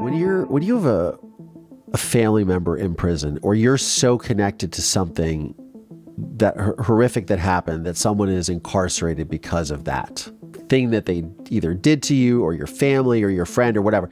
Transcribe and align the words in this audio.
When 0.00 0.14
you're 0.14 0.46
when 0.46 0.62
you 0.62 0.74
have 0.74 0.86
a 0.86 1.18
a 1.92 1.98
family 1.98 2.44
member 2.44 2.76
in 2.76 2.94
prison 2.94 3.38
or 3.42 3.54
you're 3.54 3.78
so 3.78 4.16
connected 4.16 4.72
to 4.72 4.82
something 4.82 5.54
that 6.16 6.56
horrific 6.56 7.26
that 7.26 7.38
happened 7.38 7.84
that 7.86 7.96
someone 7.96 8.28
is 8.28 8.48
incarcerated 8.48 9.28
because 9.28 9.70
of 9.70 9.84
that 9.84 10.28
thing 10.68 10.90
that 10.90 11.06
they 11.06 11.24
either 11.50 11.74
did 11.74 12.02
to 12.02 12.14
you 12.14 12.42
or 12.42 12.54
your 12.54 12.66
family 12.66 13.22
or 13.22 13.28
your 13.28 13.44
friend 13.44 13.76
or 13.76 13.82
whatever 13.82 14.10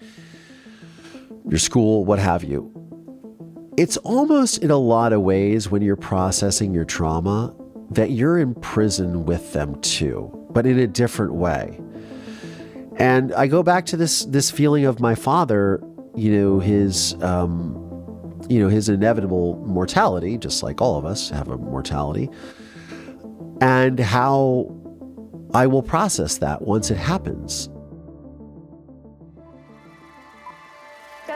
your 1.48 1.58
school 1.58 2.04
what 2.04 2.18
have 2.18 2.44
you 2.44 2.70
it's 3.76 3.96
almost 3.98 4.58
in 4.58 4.70
a 4.70 4.76
lot 4.76 5.12
of 5.12 5.22
ways 5.22 5.70
when 5.70 5.80
you're 5.80 5.96
processing 5.96 6.74
your 6.74 6.84
trauma 6.84 7.54
that 7.90 8.10
you're 8.10 8.38
in 8.38 8.54
prison 8.56 9.24
with 9.24 9.52
them 9.52 9.80
too 9.80 10.30
but 10.50 10.66
in 10.66 10.78
a 10.78 10.86
different 10.86 11.32
way 11.34 11.80
and 13.00 13.32
I 13.32 13.46
go 13.46 13.62
back 13.62 13.86
to 13.86 13.96
this 13.96 14.26
this 14.26 14.50
feeling 14.50 14.84
of 14.84 15.00
my 15.00 15.14
father, 15.14 15.82
you 16.14 16.30
know, 16.30 16.60
his 16.60 17.14
um, 17.22 17.74
you 18.50 18.60
know, 18.60 18.68
his 18.68 18.90
inevitable 18.90 19.56
mortality, 19.66 20.36
just 20.36 20.62
like 20.62 20.82
all 20.82 20.98
of 20.98 21.06
us 21.06 21.30
have 21.30 21.48
a 21.48 21.56
mortality, 21.56 22.28
and 23.62 23.98
how 23.98 24.70
I 25.54 25.66
will 25.66 25.82
process 25.82 26.38
that 26.38 26.62
once 26.62 26.90
it 26.90 26.98
happens. 26.98 27.70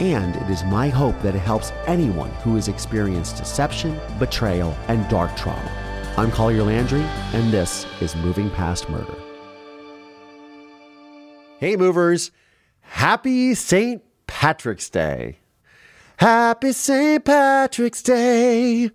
and 0.00 0.34
it 0.36 0.50
is 0.50 0.64
my 0.64 0.88
hope 0.88 1.20
that 1.22 1.36
it 1.36 1.40
helps 1.40 1.72
anyone 1.86 2.30
who 2.42 2.56
has 2.56 2.68
experienced 2.68 3.36
deception, 3.36 3.98
betrayal, 4.18 4.76
and 4.88 5.08
dark 5.08 5.34
trauma. 5.36 5.70
I'm 6.16 6.30
Collier 6.30 6.64
Landry, 6.64 7.02
and 7.32 7.52
this 7.52 7.86
is 8.00 8.16
Moving 8.16 8.50
Past 8.50 8.88
Murder. 8.90 9.14
Hey, 11.58 11.76
movers! 11.76 12.32
Happy 12.80 13.54
St. 13.54 14.02
Patrick's 14.26 14.90
Day! 14.90 15.38
Happy 16.16 16.72
St. 16.72 17.24
Patrick's 17.24 18.02
Day! 18.02 18.90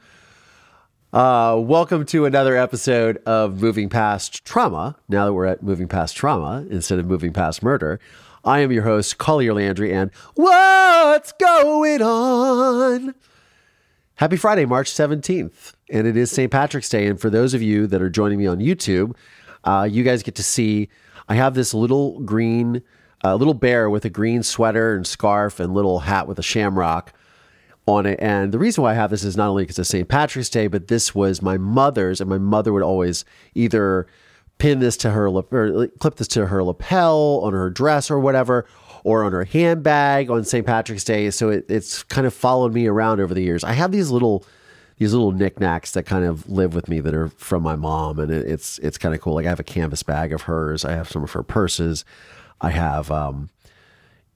Uh, 1.11 1.57
welcome 1.59 2.05
to 2.05 2.25
another 2.25 2.55
episode 2.55 3.17
of 3.25 3.61
Moving 3.61 3.89
Past 3.89 4.45
Trauma. 4.45 4.95
Now 5.07 5.25
that 5.25 5.33
we're 5.33 5.45
at 5.45 5.63
Moving 5.63 5.87
Past 5.87 6.15
Trauma 6.15 6.65
instead 6.69 6.99
of 6.99 7.07
Moving 7.07 7.33
Past 7.33 7.63
Murder, 7.63 7.99
I 8.43 8.59
am 8.59 8.71
your 8.71 8.83
host, 8.83 9.17
Collier 9.17 9.53
Landry, 9.53 9.93
and 9.93 10.11
what's 10.35 11.33
going 11.33 12.01
on? 12.01 13.13
Happy 14.15 14.37
Friday, 14.37 14.65
March 14.65 14.91
17th, 14.91 15.73
and 15.89 16.07
it 16.07 16.15
is 16.15 16.31
St. 16.31 16.51
Patrick's 16.51 16.89
Day. 16.89 17.07
And 17.07 17.19
for 17.19 17.29
those 17.29 17.53
of 17.53 17.61
you 17.61 17.87
that 17.87 18.01
are 18.01 18.09
joining 18.09 18.37
me 18.37 18.47
on 18.47 18.59
YouTube, 18.59 19.15
uh, 19.63 19.87
you 19.89 20.03
guys 20.03 20.23
get 20.23 20.35
to 20.35 20.43
see 20.43 20.89
I 21.27 21.35
have 21.35 21.53
this 21.53 21.73
little 21.73 22.19
green, 22.21 22.81
uh, 23.23 23.35
little 23.35 23.53
bear 23.53 23.89
with 23.89 24.03
a 24.05 24.09
green 24.09 24.41
sweater 24.41 24.95
and 24.95 25.05
scarf 25.05 25.59
and 25.59 25.73
little 25.73 25.99
hat 25.99 26.27
with 26.27 26.39
a 26.39 26.43
shamrock 26.43 27.13
on 27.85 28.05
it. 28.05 28.19
And 28.21 28.51
the 28.51 28.59
reason 28.59 28.83
why 28.83 28.91
I 28.91 28.95
have 28.95 29.11
this 29.11 29.23
is 29.23 29.37
not 29.37 29.49
only 29.49 29.63
because 29.63 29.79
it's 29.79 29.89
St. 29.89 30.07
Patrick's 30.07 30.49
Day, 30.49 30.67
but 30.67 30.87
this 30.87 31.13
was 31.13 31.41
my 31.41 31.57
mother's, 31.57 32.19
and 32.21 32.29
my 32.29 32.37
mother 32.37 32.73
would 32.73 32.83
always 32.83 33.25
either 33.53 34.07
pin 34.59 34.79
this 34.79 34.97
to 34.97 35.09
her 35.09 35.27
or 35.27 35.87
clip 35.99 36.15
this 36.15 36.27
to 36.27 36.45
her 36.45 36.63
lapel 36.63 37.41
on 37.43 37.53
her 37.53 37.69
dress 37.69 38.11
or 38.11 38.19
whatever 38.19 38.65
or 39.03 39.23
on 39.23 39.31
her 39.31 39.45
handbag 39.45 40.29
on 40.29 40.43
St. 40.43 40.65
Patrick's 40.65 41.03
Day. 41.03 41.31
So 41.31 41.49
it, 41.49 41.65
it's 41.69 42.03
kind 42.03 42.27
of 42.27 42.33
followed 42.33 42.73
me 42.73 42.85
around 42.85 43.19
over 43.19 43.33
the 43.33 43.41
years. 43.41 43.63
I 43.63 43.73
have 43.73 43.91
these 43.91 44.11
little 44.11 44.45
these 44.97 45.13
little 45.13 45.31
knickknacks 45.31 45.91
that 45.91 46.03
kind 46.03 46.25
of 46.25 46.49
live 46.49 46.75
with 46.75 46.89
me 46.89 46.99
that 46.99 47.13
are 47.13 47.29
from 47.29 47.63
my 47.63 47.77
mom, 47.77 48.19
and 48.19 48.29
it, 48.31 48.45
it's 48.45 48.79
it's 48.79 48.97
kind 48.97 49.15
of 49.15 49.21
cool. 49.21 49.33
Like 49.33 49.45
I 49.45 49.49
have 49.49 49.59
a 49.59 49.63
canvas 49.63 50.03
bag 50.03 50.33
of 50.33 50.43
hers. 50.43 50.83
I 50.83 50.91
have 50.91 51.09
some 51.09 51.23
of 51.23 51.31
her 51.31 51.41
purses. 51.41 52.03
I 52.59 52.71
have 52.71 53.09
um, 53.09 53.49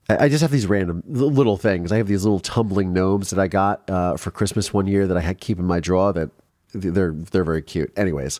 I 0.09 0.29
just 0.29 0.41
have 0.41 0.51
these 0.51 0.65
random 0.65 1.03
little 1.05 1.57
things. 1.57 1.91
I 1.91 1.97
have 1.97 2.07
these 2.07 2.23
little 2.23 2.39
tumbling 2.39 2.93
gnomes 2.93 3.29
that 3.29 3.39
I 3.39 3.47
got 3.47 3.89
uh, 3.89 4.15
for 4.15 4.31
Christmas 4.31 4.73
one 4.73 4.87
year 4.87 5.05
that 5.07 5.17
I 5.17 5.21
had 5.21 5.39
keep 5.39 5.59
in 5.59 5.65
my 5.65 5.81
drawer. 5.81 6.13
That 6.13 6.29
they're 6.73 7.11
they're 7.11 7.43
very 7.43 7.61
cute. 7.61 7.91
Anyways, 7.97 8.39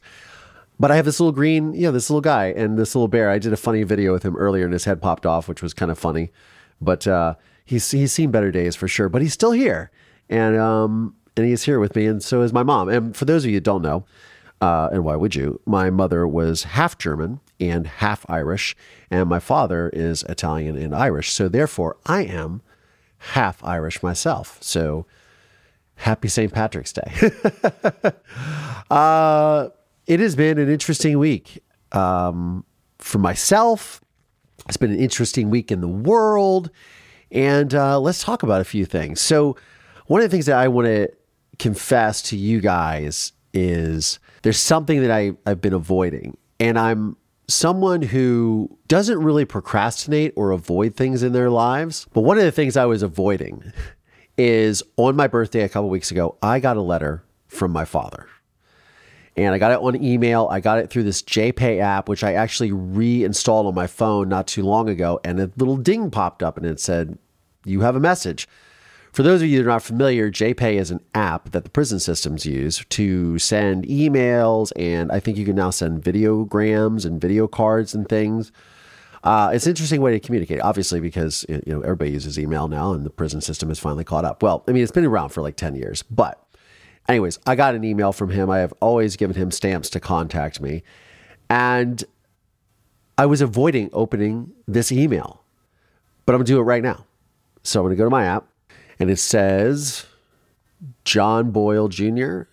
but 0.80 0.92
I 0.92 0.96
have 0.96 1.06
this 1.06 1.20
little 1.20 1.32
green, 1.32 1.74
you 1.74 1.84
know, 1.84 1.92
this 1.92 2.10
little 2.10 2.22
guy 2.22 2.48
and 2.48 2.78
this 2.78 2.96
little 2.96 3.08
bear. 3.08 3.30
I 3.30 3.40
did 3.40 3.54
a 3.54 3.58
funny 3.58 3.84
video 3.84 4.12
with 4.12 4.24
him 4.24 4.36
earlier 4.36 4.66
and 4.66 4.74
his 4.74 4.86
head 4.86 5.02
popped 5.02 5.26
off, 5.26 5.48
which 5.48 5.62
was 5.62 5.74
kind 5.74 5.92
of 5.92 6.00
funny. 6.00 6.32
But 6.82 7.08
uh, 7.08 7.36
he's 7.66 7.90
he's 7.92 8.12
seen 8.12 8.32
better 8.32 8.52
days 8.52 8.76
for 8.76 8.88
sure. 8.88 9.10
But 9.10 9.22
he's 9.22 9.34
still 9.34 9.52
here. 9.52 9.92
And 10.30 10.58
um 10.58 11.16
and 11.36 11.46
he's 11.46 11.64
here 11.64 11.80
with 11.80 11.96
me, 11.96 12.06
and 12.06 12.22
so 12.22 12.42
is 12.42 12.54
my 12.54 12.64
mom. 12.64 12.90
And 12.90 13.16
for 13.16 13.26
those 13.26 13.44
of 13.44 13.50
you 13.50 13.58
who 13.58 13.62
don't 13.62 13.82
know, 13.82 14.06
uh, 14.62 14.90
and 14.92 15.04
why 15.04 15.16
would 15.16 15.36
you? 15.36 15.60
My 15.66 15.90
mother 15.90 16.28
was 16.28 16.64
half 16.64 16.98
German 16.98 17.40
and 17.60 17.88
half 17.88 18.26
Irish, 18.30 18.76
and 19.10 19.28
my 19.28 19.40
father 19.40 19.90
is 19.90 20.24
Italian 20.24 20.78
and 20.78 20.96
Irish. 20.96 21.32
So 21.32 21.48
therefore, 21.48 21.98
I 22.06 22.24
am 22.24 22.62
half 23.18 23.64
Irish 23.64 24.04
myself. 24.04 24.58
So 24.62 25.06
happy 25.96 26.28
St. 26.28 26.54
Patrick's 26.54 26.94
Day. 26.94 27.32
uh, 28.92 29.70
it 30.08 30.19
has 30.19 30.36
been 30.36 30.58
an 30.58 30.69
interesting 30.69 31.18
week 31.19 31.64
um, 31.91 32.66
for 33.00 33.19
myself. 33.19 34.02
It's 34.68 34.78
been 34.78 34.91
an 34.91 35.00
interesting 35.00 35.50
week 35.50 35.72
in 35.72 35.81
the 35.81 35.88
world. 35.88 36.69
And 37.31 37.74
uh, 37.74 38.00
let's 38.00 38.24
talk 38.24 38.44
about 38.44 38.62
a 38.62 38.66
few 38.66 38.86
things. 38.86 39.19
So, 39.19 39.58
one 40.08 40.22
of 40.22 40.30
the 40.30 40.36
things 40.36 40.46
that 40.47 40.58
I 40.58 40.68
want 40.68 40.88
to 40.88 41.09
confess 41.59 42.22
to 42.24 42.38
you 42.38 42.59
guys 42.59 43.31
is 43.53 44.19
there's 44.42 44.59
something 44.59 45.02
that 45.02 45.12
I, 45.12 45.31
I've 45.46 45.62
been 45.62 45.74
avoiding. 45.74 46.38
And 46.59 46.78
I'm 46.78 47.16
someone 47.47 48.02
who 48.02 48.78
doesn't 48.88 49.19
really 49.19 49.46
procrastinate 49.46 50.34
or 50.36 50.52
avoid 50.52 50.96
things 50.96 51.24
in 51.24 51.31
their 51.31 51.50
lives. 51.50 52.06
But 52.13 52.22
one 52.22 52.38
of 52.38 52.44
the 52.44 52.52
things 52.52 52.78
I 52.78 52.86
was 52.86 53.02
avoiding 53.02 53.72
is 54.38 54.84
on 54.97 55.16
my 55.16 55.28
birthday 55.28 55.62
a 55.62 55.69
couple 55.69 55.90
weeks 55.90 56.12
ago, 56.12 56.38
I 56.42 56.59
got 56.59 56.78
a 56.78 56.81
letter 56.81 57.24
from 57.47 57.72
my 57.72 57.86
father 57.86 58.28
and 59.36 59.54
I 59.54 59.58
got 59.58 59.72
it 59.72 59.80
on 59.80 60.02
email. 60.04 60.48
I 60.52 60.60
got 60.60 60.80
it 60.80 60.90
through 60.90 61.04
this 61.04 61.22
JPay 61.22 61.80
app, 61.80 62.08
which 62.08 62.24
I 62.24 62.34
actually 62.34 62.72
reinstalled 62.72 63.66
on 63.66 63.74
my 63.74 63.88
phone 63.88 64.30
not 64.30 64.48
too 64.48 64.64
long 64.64 64.90
ago. 64.90 65.20
And 65.24 65.40
a 65.40 65.52
little 65.58 65.78
ding 65.78 66.12
popped 66.12 66.44
up 66.44 66.58
and 66.58 66.66
it 66.66 66.80
said, 66.80 67.18
You 67.66 67.82
have 67.82 67.96
a 67.96 68.00
message. 68.00 68.48
For 69.14 69.22
those 69.22 69.44
of 69.44 69.48
you 69.48 69.58
that 69.58 69.66
are 69.66 69.74
not 69.74 69.84
familiar, 69.84 70.32
JPay 70.32 70.74
is 70.74 70.90
an 70.90 71.00
app 71.14 71.52
that 71.52 71.64
the 71.64 71.70
prison 71.70 72.00
systems 72.00 72.48
use 72.48 72.84
to 72.90 73.38
send 73.38 73.86
emails, 73.86 74.72
and 74.76 75.12
I 75.12 75.20
think 75.20 75.38
you 75.38 75.46
can 75.46 75.56
now 75.56 75.70
send 75.70 76.02
videograms 76.04 77.06
and 77.06 77.22
video 77.22 77.48
cards 77.48 77.94
and 77.94 78.10
things. 78.10 78.52
Uh, 79.24 79.52
it's 79.54 79.68
an 79.68 79.70
interesting 79.70 80.02
way 80.02 80.14
to 80.14 80.20
communicate, 80.20 80.62
obviously, 80.62 81.00
because 81.00 81.46
you 81.48 81.62
know 81.68 81.82
everybody 81.82 82.10
uses 82.10 82.40
email 82.40 82.68
now, 82.68 82.92
and 82.92 83.06
the 83.06 83.12
prison 83.12 83.40
system 83.40 83.70
has 83.70 83.78
finally 83.78 84.04
caught 84.04 84.26
up. 84.26 84.42
Well, 84.42 84.64
I 84.68 84.72
mean, 84.72 84.82
it's 84.82 84.92
been 84.92 85.06
around 85.06 85.30
for 85.30 85.44
like 85.44 85.58
ten 85.58 85.76
years, 85.76 86.02
but 86.04 86.43
Anyways, 87.08 87.40
I 87.46 87.56
got 87.56 87.75
an 87.75 87.84
email 87.84 88.14
from 88.14 88.30
him. 88.30 88.50
I 88.50 88.59
have 88.59 88.74
always 88.80 89.16
given 89.18 89.36
him 89.36 89.52
stamps 89.52 89.90
to 89.91 90.00
contact 90.00 90.62
me. 90.62 90.84
And 91.50 92.03
I 93.18 93.25
was 93.25 93.41
avoiding 93.41 93.90
opening 93.94 94.52
this 94.68 94.91
email, 94.91 95.44
but 96.25 96.34
I'm 96.34 96.40
going 96.40 96.46
to 96.46 96.52
do 96.53 96.59
it 96.59 96.63
right 96.63 96.81
now. 96.81 97.06
So 97.63 97.80
I'm 97.80 97.86
going 97.86 97.95
to 97.95 97.98
go 97.98 98.06
to 98.06 98.10
my 98.10 98.25
app 98.25 98.45
and 99.00 99.10
it 99.10 99.19
says 99.19 100.06
John 101.06 101.51
Boyle 101.51 101.88
Jr. 101.89 102.44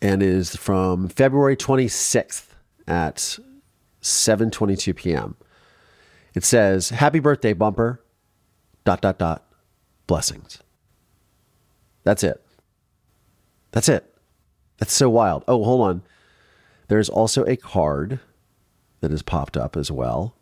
and 0.00 0.22
is 0.22 0.56
from 0.56 1.08
February 1.08 1.56
26th 1.56 2.48
at 2.86 3.38
7:22 4.02 4.94
p.m. 4.96 5.36
It 6.34 6.44
says, 6.44 6.90
"Happy 6.90 7.20
birthday, 7.20 7.52
bumper." 7.52 8.02
dot 8.84 9.00
dot 9.00 9.18
dot 9.18 9.44
blessings. 10.06 10.58
That's 12.04 12.24
it. 12.24 12.41
That's 13.72 13.88
it. 13.88 14.14
That's 14.78 14.92
so 14.92 15.10
wild. 15.10 15.44
Oh, 15.48 15.62
hold 15.64 15.80
on. 15.82 16.02
There's 16.88 17.08
also 17.08 17.44
a 17.44 17.56
card 17.56 18.20
that 19.00 19.10
has 19.10 19.22
popped 19.22 19.56
up 19.56 19.76
as 19.76 19.90
well. 19.90 20.36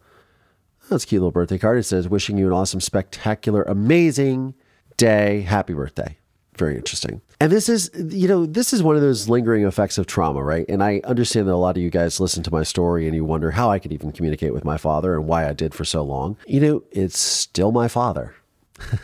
That's 0.89 1.05
a 1.05 1.07
cute 1.07 1.21
little 1.21 1.31
birthday 1.31 1.59
card. 1.59 1.79
It 1.79 1.85
says, 1.85 2.09
Wishing 2.09 2.37
you 2.37 2.47
an 2.47 2.53
awesome, 2.53 2.81
spectacular, 2.81 3.63
amazing 3.63 4.55
day. 4.97 5.43
Happy 5.43 5.73
birthday. 5.73 6.17
Very 6.57 6.77
interesting. 6.77 7.23
And 7.41 7.51
this 7.51 7.69
is, 7.69 7.91
you 7.95 8.29
know, 8.29 8.45
this 8.45 8.73
is 8.73 8.83
one 8.83 8.97
of 8.97 9.01
those 9.01 9.29
lingering 9.29 9.65
effects 9.65 9.97
of 9.97 10.07
trauma, 10.07 10.43
right? 10.43 10.67
And 10.69 10.83
I 10.83 11.01
understand 11.05 11.47
that 11.49 11.55
a 11.55 11.57
lot 11.57 11.77
of 11.77 11.83
you 11.83 11.91
guys 11.91 12.21
listen 12.21 12.43
to 12.43 12.51
my 12.51 12.65
story 12.65 13.07
and 13.07 13.15
you 13.15 13.25
wonder 13.25 13.53
how 13.53 13.71
I 13.71 13.79
could 13.79 13.93
even 13.93 14.13
communicate 14.13 14.53
with 14.53 14.65
my 14.65 14.77
father 14.77 15.15
and 15.15 15.27
why 15.27 15.49
I 15.49 15.53
did 15.53 15.75
for 15.75 15.85
so 15.85 16.03
long. 16.03 16.37
You 16.47 16.61
know, 16.61 16.83
it's 16.91 17.19
still 17.19 17.73
my 17.73 17.89
father. 17.89 18.35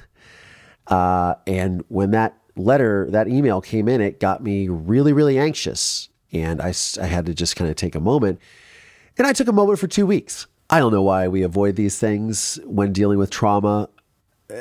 Uh, 0.86 1.34
and 1.46 1.84
when 1.88 2.12
that 2.12 2.38
letter, 2.56 3.06
that 3.10 3.28
email 3.28 3.60
came 3.60 3.88
in, 3.88 4.00
it 4.00 4.18
got 4.20 4.42
me 4.42 4.68
really, 4.68 5.12
really 5.12 5.38
anxious. 5.38 6.08
And 6.32 6.60
I, 6.60 6.74
I 7.00 7.06
had 7.06 7.26
to 7.26 7.34
just 7.34 7.56
kind 7.56 7.70
of 7.70 7.76
take 7.76 7.94
a 7.94 8.00
moment. 8.00 8.40
And 9.16 9.26
I 9.26 9.32
took 9.32 9.48
a 9.48 9.52
moment 9.52 9.78
for 9.78 9.86
two 9.86 10.06
weeks. 10.06 10.46
I 10.68 10.80
don't 10.80 10.92
know 10.92 11.02
why 11.02 11.28
we 11.28 11.42
avoid 11.42 11.76
these 11.76 11.98
things 11.98 12.58
when 12.64 12.92
dealing 12.92 13.18
with 13.18 13.30
trauma. 13.30 13.88
Uh, 14.50 14.60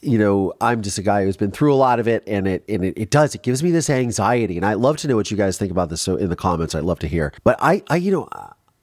You 0.00 0.18
know, 0.18 0.52
I'm 0.60 0.82
just 0.82 0.98
a 0.98 1.02
guy 1.02 1.24
who's 1.24 1.36
been 1.36 1.50
through 1.50 1.74
a 1.74 1.76
lot 1.76 2.00
of 2.00 2.08
it, 2.08 2.22
and 2.26 2.46
it 2.46 2.64
and 2.68 2.84
it, 2.84 2.94
it 2.96 3.10
does. 3.10 3.34
It 3.34 3.42
gives 3.42 3.62
me 3.62 3.70
this 3.70 3.90
anxiety, 3.90 4.56
and 4.56 4.64
I'd 4.64 4.78
love 4.78 4.96
to 4.98 5.08
know 5.08 5.16
what 5.16 5.30
you 5.30 5.36
guys 5.36 5.58
think 5.58 5.70
about 5.70 5.88
this. 5.90 6.02
So 6.02 6.16
in 6.16 6.28
the 6.28 6.36
comments, 6.36 6.74
I'd 6.74 6.84
love 6.84 6.98
to 7.00 7.08
hear. 7.08 7.32
But 7.44 7.56
I, 7.60 7.82
I, 7.88 7.96
you 7.96 8.12
know, 8.12 8.28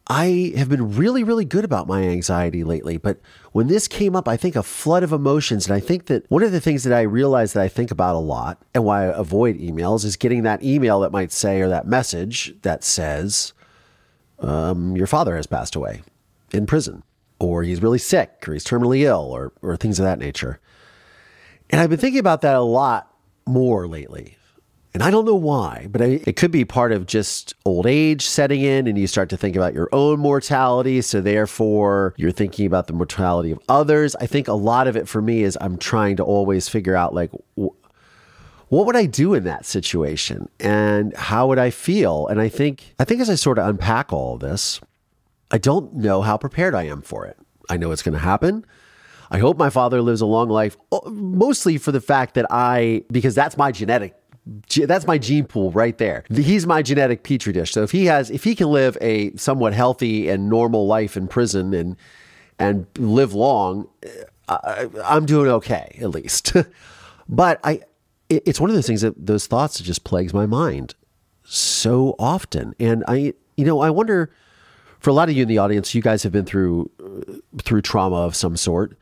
I 0.07 0.51
have 0.57 0.67
been 0.67 0.95
really, 0.97 1.23
really 1.23 1.45
good 1.45 1.63
about 1.63 1.87
my 1.87 2.03
anxiety 2.03 2.63
lately. 2.63 2.97
But 2.97 3.19
when 3.53 3.67
this 3.67 3.87
came 3.87 4.15
up, 4.15 4.27
I 4.27 4.35
think 4.35 4.55
a 4.55 4.63
flood 4.63 5.01
of 5.01 5.13
emotions, 5.13 5.65
and 5.65 5.73
I 5.73 5.79
think 5.79 6.07
that 6.07 6.29
one 6.29 6.43
of 6.43 6.51
the 6.51 6.59
things 6.59 6.83
that 6.83 6.93
I 6.93 7.01
realize 7.01 7.53
that 7.53 7.63
I 7.63 7.69
think 7.69 7.89
about 7.89 8.15
a 8.15 8.19
lot, 8.19 8.61
and 8.73 8.83
why 8.83 9.03
I 9.03 9.17
avoid 9.17 9.57
emails, 9.57 10.03
is 10.03 10.17
getting 10.17 10.43
that 10.43 10.61
email 10.61 10.99
that 11.01 11.13
might 11.13 11.31
say 11.31 11.61
or 11.61 11.69
that 11.69 11.87
message 11.87 12.53
that 12.63 12.83
says 12.83 13.53
um, 14.39 14.97
your 14.97 15.07
father 15.07 15.37
has 15.37 15.47
passed 15.47 15.75
away 15.75 16.01
in 16.51 16.65
prison, 16.65 17.03
or 17.39 17.63
he's 17.63 17.81
really 17.81 17.97
sick, 17.97 18.43
or 18.47 18.53
he's 18.53 18.65
terminally 18.65 19.01
ill, 19.03 19.31
or, 19.31 19.53
or 19.61 19.77
things 19.77 19.99
of 19.99 20.03
that 20.03 20.19
nature. 20.19 20.59
And 21.69 21.79
I've 21.79 21.89
been 21.89 21.99
thinking 21.99 22.19
about 22.19 22.41
that 22.41 22.55
a 22.55 22.61
lot 22.61 23.09
more 23.45 23.87
lately. 23.87 24.37
And 24.93 25.01
I 25.01 25.09
don't 25.09 25.25
know 25.25 25.33
why, 25.35 25.87
but 25.89 26.03
I, 26.03 26.21
it 26.27 26.35
could 26.35 26.51
be 26.51 26.65
part 26.65 26.91
of 26.91 27.07
just 27.07 27.55
old 27.65 27.87
age 27.87 28.23
setting 28.23 28.61
in, 28.61 28.85
and 28.85 28.95
you 28.95 29.07
start 29.07 29.29
to 29.29 29.37
think 29.37 29.55
about 29.55 29.73
your 29.73 29.89
own 29.91 30.19
mortality. 30.19 31.01
So, 31.01 31.19
therefore, 31.19 32.13
you're 32.15 32.31
thinking 32.31 32.67
about 32.67 32.85
the 32.85 32.93
mortality 32.93 33.49
of 33.49 33.59
others. 33.67 34.15
I 34.17 34.27
think 34.27 34.47
a 34.47 34.53
lot 34.53 34.87
of 34.87 34.95
it 34.95 35.07
for 35.07 35.19
me 35.19 35.41
is 35.41 35.57
I'm 35.59 35.77
trying 35.79 36.17
to 36.17 36.23
always 36.23 36.69
figure 36.69 36.95
out, 36.95 37.15
like, 37.15 37.31
wh- 37.59 37.73
what 38.69 38.85
would 38.85 38.95
I 38.95 39.05
do 39.05 39.33
in 39.33 39.43
that 39.43 39.65
situation 39.65 40.49
and 40.59 41.15
how 41.15 41.47
would 41.47 41.59
I 41.59 41.69
feel? 41.69 42.27
And 42.27 42.41
I 42.41 42.49
think 42.49 42.95
I 42.99 43.03
think 43.03 43.21
as 43.21 43.29
I 43.29 43.35
sort 43.35 43.59
of 43.59 43.67
unpack 43.67 44.11
all 44.11 44.33
of 44.33 44.39
this, 44.39 44.81
I 45.51 45.59
don't 45.59 45.93
know 45.93 46.23
how 46.23 46.37
prepared 46.37 46.73
I 46.73 46.83
am 46.83 47.03
for 47.03 47.25
it. 47.25 47.37
I 47.69 47.77
know 47.77 47.91
it's 47.91 48.01
going 48.01 48.13
to 48.13 48.19
happen. 48.19 48.65
I 49.29 49.37
hope 49.37 49.57
my 49.57 49.69
father 49.69 50.01
lives 50.01 50.21
a 50.21 50.25
long 50.25 50.49
life, 50.49 50.75
mostly 51.05 51.77
for 51.77 51.91
the 51.91 52.01
fact 52.01 52.33
that 52.33 52.47
I 52.49 53.03
because 53.11 53.35
that's 53.35 53.57
my 53.57 53.71
genetic 53.71 54.13
ge- 54.13 54.22
that's 54.85 55.07
my 55.07 55.17
gene 55.17 55.45
pool 55.45 55.71
right 55.71 55.97
there. 55.97 56.25
He's 56.29 56.67
my 56.67 56.81
genetic 56.81 57.23
petri 57.23 57.53
dish. 57.53 57.71
So 57.71 57.83
if 57.83 57.91
he 57.91 58.05
has 58.05 58.29
if 58.29 58.43
he 58.43 58.55
can 58.55 58.67
live 58.69 58.97
a 59.01 59.35
somewhat 59.35 59.73
healthy 59.73 60.27
and 60.29 60.49
normal 60.49 60.85
life 60.87 61.15
in 61.15 61.27
prison 61.27 61.73
and 61.73 61.95
and 62.59 62.85
live 62.97 63.33
long, 63.33 63.87
I, 64.49 64.87
I'm 65.05 65.25
doing 65.25 65.49
okay 65.49 65.97
at 66.01 66.09
least. 66.09 66.53
but 67.29 67.59
I 67.63 67.81
it- 68.29 68.43
it's 68.45 68.59
one 68.59 68.69
of 68.69 68.75
those 68.75 68.87
things 68.87 69.01
that 69.01 69.13
those 69.25 69.47
thoughts 69.47 69.79
just 69.79 70.03
plagues 70.03 70.33
my 70.33 70.45
mind 70.45 70.95
so 71.43 72.15
often. 72.19 72.73
And 72.79 73.03
I, 73.07 73.33
you 73.57 73.65
know, 73.65 73.79
I 73.81 73.89
wonder 73.89 74.31
for 74.99 75.09
a 75.09 75.13
lot 75.13 75.29
of 75.29 75.35
you 75.35 75.43
in 75.43 75.47
the 75.49 75.57
audience, 75.57 75.93
you 75.93 76.01
guys 76.01 76.23
have 76.23 76.31
been 76.31 76.45
through 76.45 76.89
uh, 77.03 77.33
through 77.63 77.81
trauma 77.81 78.17
of 78.17 78.35
some 78.35 78.55
sort. 78.57 78.97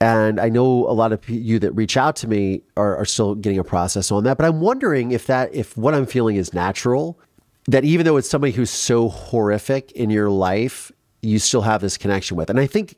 And 0.00 0.40
I 0.40 0.48
know 0.48 0.88
a 0.88 0.94
lot 0.94 1.12
of 1.12 1.28
you 1.28 1.58
that 1.58 1.72
reach 1.72 1.96
out 1.96 2.16
to 2.16 2.28
me 2.28 2.62
are, 2.76 2.96
are 2.96 3.04
still 3.04 3.34
getting 3.34 3.58
a 3.58 3.64
process 3.64 4.10
on 4.10 4.24
that. 4.24 4.38
But 4.38 4.46
I'm 4.46 4.60
wondering 4.60 5.12
if 5.12 5.26
that, 5.26 5.54
if 5.54 5.76
what 5.76 5.94
I'm 5.94 6.06
feeling 6.06 6.36
is 6.36 6.54
natural, 6.54 7.20
that 7.66 7.84
even 7.84 8.06
though 8.06 8.16
it's 8.16 8.28
somebody 8.28 8.52
who's 8.52 8.70
so 8.70 9.08
horrific 9.08 9.92
in 9.92 10.08
your 10.08 10.30
life, 10.30 10.90
you 11.20 11.38
still 11.38 11.60
have 11.60 11.82
this 11.82 11.98
connection 11.98 12.38
with. 12.38 12.48
And 12.48 12.58
I 12.58 12.66
think 12.66 12.96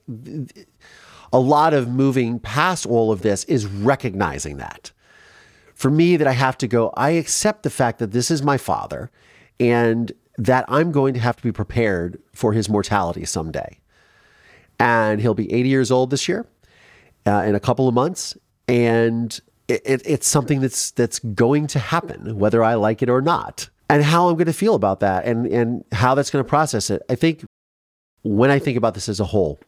a 1.33 1.41
lot 1.41 1.75
of 1.75 1.89
moving 1.89 2.39
past 2.39 2.87
all 2.87 3.11
of 3.11 3.23
this 3.23 3.43
is 3.45 3.67
recognizing 3.67 4.59
that 4.59 4.93
for 5.75 5.91
me 5.91 6.17
that 6.17 6.29
I 6.29 6.33
have 6.33 6.57
to 6.59 6.69
go, 6.69 6.93
I 6.97 7.11
accept 7.11 7.65
the 7.65 7.71
fact 7.71 7.99
that 7.99 8.13
this 8.13 8.31
is 8.31 8.41
my 8.41 8.57
father 8.57 9.11
and 9.59 10.13
that 10.39 10.65
I'm 10.69 10.93
going 10.93 11.13
to 11.15 11.21
have 11.21 11.37
to 11.37 11.43
be 11.43 11.51
prepared 11.51 12.23
for 12.33 12.53
his 12.53 12.69
mortality 12.69 13.25
someday. 13.25 13.81
And 14.79 15.21
he'll 15.21 15.35
be 15.35 15.53
80 15.53 15.69
years 15.69 15.91
old 15.91 16.11
this 16.11 16.29
year 16.29 16.47
uh, 17.27 17.45
in 17.47 17.55
a 17.55 17.61
couple 17.61 17.89
of 17.89 17.95
months. 17.95 18.37
And 18.69 19.39
it, 19.69 19.83
it, 19.85 20.03
it's 20.05 20.27
something 20.27 20.61
that's 20.61 20.91
that's 20.93 21.19
going 21.19 21.67
to 21.69 21.79
happen, 21.79 22.39
whether 22.39 22.63
I 22.63 22.75
like 22.75 23.03
it 23.03 23.09
or 23.09 23.21
not. 23.21 23.69
And 23.89 24.03
how 24.03 24.29
I'm 24.29 24.37
going 24.37 24.47
to 24.47 24.55
feel 24.55 24.75
about 24.75 25.01
that 25.01 25.27
and, 25.27 25.47
and 25.47 25.85
how 25.93 26.15
that's 26.15 26.31
going 26.31 26.43
to 26.43 26.49
process 26.49 26.89
it. 26.89 27.03
I 27.11 27.15
think 27.15 27.45
when 28.23 28.51
I 28.51 28.59
think 28.59 28.79
about 28.79 28.95
this 28.95 29.09
as 29.09 29.21
a 29.21 29.25
whole, 29.25 29.61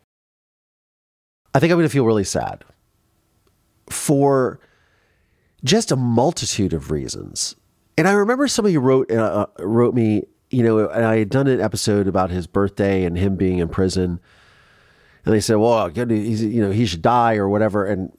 I 1.54 1.58
think 1.58 1.70
I'm 1.70 1.76
going 1.76 1.88
to 1.88 1.92
feel 1.92 2.06
really 2.06 2.24
sad 2.24 2.64
for 3.90 4.60
just 5.62 5.92
a 5.92 5.96
multitude 5.96 6.72
of 6.72 6.90
reasons. 6.90 7.54
And 7.98 8.08
I 8.08 8.12
remember 8.12 8.48
somebody 8.48 8.76
wrote 8.76 9.10
uh, 9.10 9.46
wrote 9.58 9.94
me, 9.94 10.24
you 10.50 10.62
know, 10.62 10.88
and 10.88 11.04
I 11.04 11.18
had 11.18 11.28
done 11.28 11.46
an 11.46 11.60
episode 11.60 12.08
about 12.08 12.30
his 12.30 12.46
birthday 12.46 13.04
and 13.04 13.16
him 13.16 13.36
being 13.36 13.58
in 13.58 13.68
prison, 13.68 14.20
and 15.24 15.34
they 15.34 15.40
said, 15.40 15.56
"Well, 15.56 15.90
you 15.90 16.60
know, 16.62 16.70
he 16.70 16.86
should 16.86 17.02
die 17.02 17.36
or 17.36 17.48
whatever." 17.48 17.84
And 17.86 18.12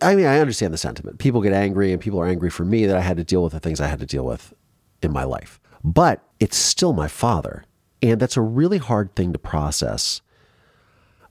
I 0.00 0.14
mean, 0.14 0.26
I 0.26 0.38
understand 0.38 0.72
the 0.72 0.78
sentiment. 0.78 1.18
People 1.18 1.40
get 1.40 1.52
angry, 1.52 1.92
and 1.92 2.00
people 2.00 2.20
are 2.20 2.26
angry 2.26 2.50
for 2.50 2.64
me 2.64 2.86
that 2.86 2.96
I 2.96 3.00
had 3.00 3.16
to 3.16 3.24
deal 3.24 3.42
with 3.42 3.52
the 3.52 3.60
things 3.60 3.80
I 3.80 3.88
had 3.88 4.00
to 4.00 4.06
deal 4.06 4.24
with 4.24 4.54
in 5.02 5.12
my 5.12 5.24
life. 5.24 5.60
But 5.84 6.22
it's 6.38 6.56
still 6.56 6.92
my 6.92 7.08
father, 7.08 7.64
and 8.02 8.20
that's 8.20 8.36
a 8.36 8.42
really 8.42 8.78
hard 8.78 9.14
thing 9.14 9.32
to 9.32 9.38
process. 9.38 10.20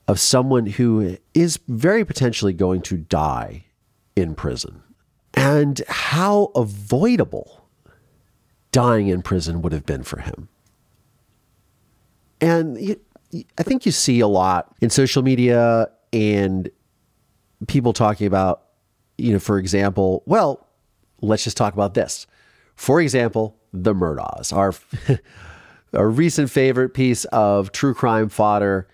Of 0.08 0.18
someone 0.18 0.66
who 0.66 1.16
is 1.32 1.60
very 1.68 2.04
potentially 2.04 2.52
going 2.52 2.82
to 2.82 2.96
die 2.96 3.66
in 4.16 4.34
prison 4.34 4.82
and 5.32 5.80
how 5.88 6.50
avoidable 6.56 7.68
dying 8.72 9.06
in 9.06 9.22
prison 9.22 9.62
would 9.62 9.72
have 9.72 9.86
been 9.86 10.02
for 10.02 10.18
him. 10.18 10.48
And 12.40 12.96
I 13.58 13.62
think 13.62 13.86
you 13.86 13.92
see 13.92 14.20
a 14.20 14.26
lot 14.26 14.74
in 14.80 14.90
social 14.90 15.22
media 15.22 15.88
and 16.12 16.70
people 17.66 17.92
talking 17.92 18.26
about, 18.26 18.64
you 19.16 19.32
know, 19.32 19.38
for 19.38 19.58
example, 19.58 20.22
well, 20.26 20.66
let's 21.20 21.44
just 21.44 21.56
talk 21.56 21.72
about 21.72 21.94
this. 21.94 22.26
For 22.74 23.00
example, 23.00 23.56
the 23.72 23.94
Murdaughs, 23.94 24.52
our, 24.52 24.74
our 25.94 26.08
recent 26.08 26.50
favorite 26.50 26.90
piece 26.90 27.24
of 27.26 27.72
true 27.72 27.94
crime 27.94 28.28
fodder. 28.28 28.88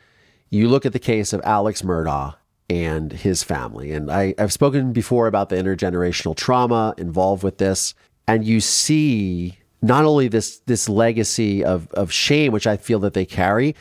You 0.51 0.69
look 0.69 0.87
at 0.87 0.93
the 0.93 0.99
case 0.99 1.33
of 1.33 1.41
Alex 1.45 1.83
Murdaugh 1.83 2.35
and 2.71 3.13
his 3.13 3.43
family. 3.43 3.93
And 3.93 4.11
I, 4.11 4.35
I've 4.39 4.53
spoken 4.53 4.93
before 4.93 5.27
about 5.27 5.49
the 5.49 5.57
intergenerational 5.57 6.37
trauma 6.37 6.95
involved 6.99 7.43
with 7.43 7.59
this. 7.59 7.95
And 8.27 8.45
you 8.45 8.61
see 8.61 9.59
not 9.81 10.05
only 10.05 10.29
this 10.29 10.59
this 10.67 10.89
legacy 10.89 11.65
of, 11.65 11.91
of 11.93 12.13
shame, 12.13 12.53
which 12.53 12.67
I 12.67 12.77
feel 12.77 12.99
that 13.01 13.15
they 13.15 13.25
carry, 13.25 13.75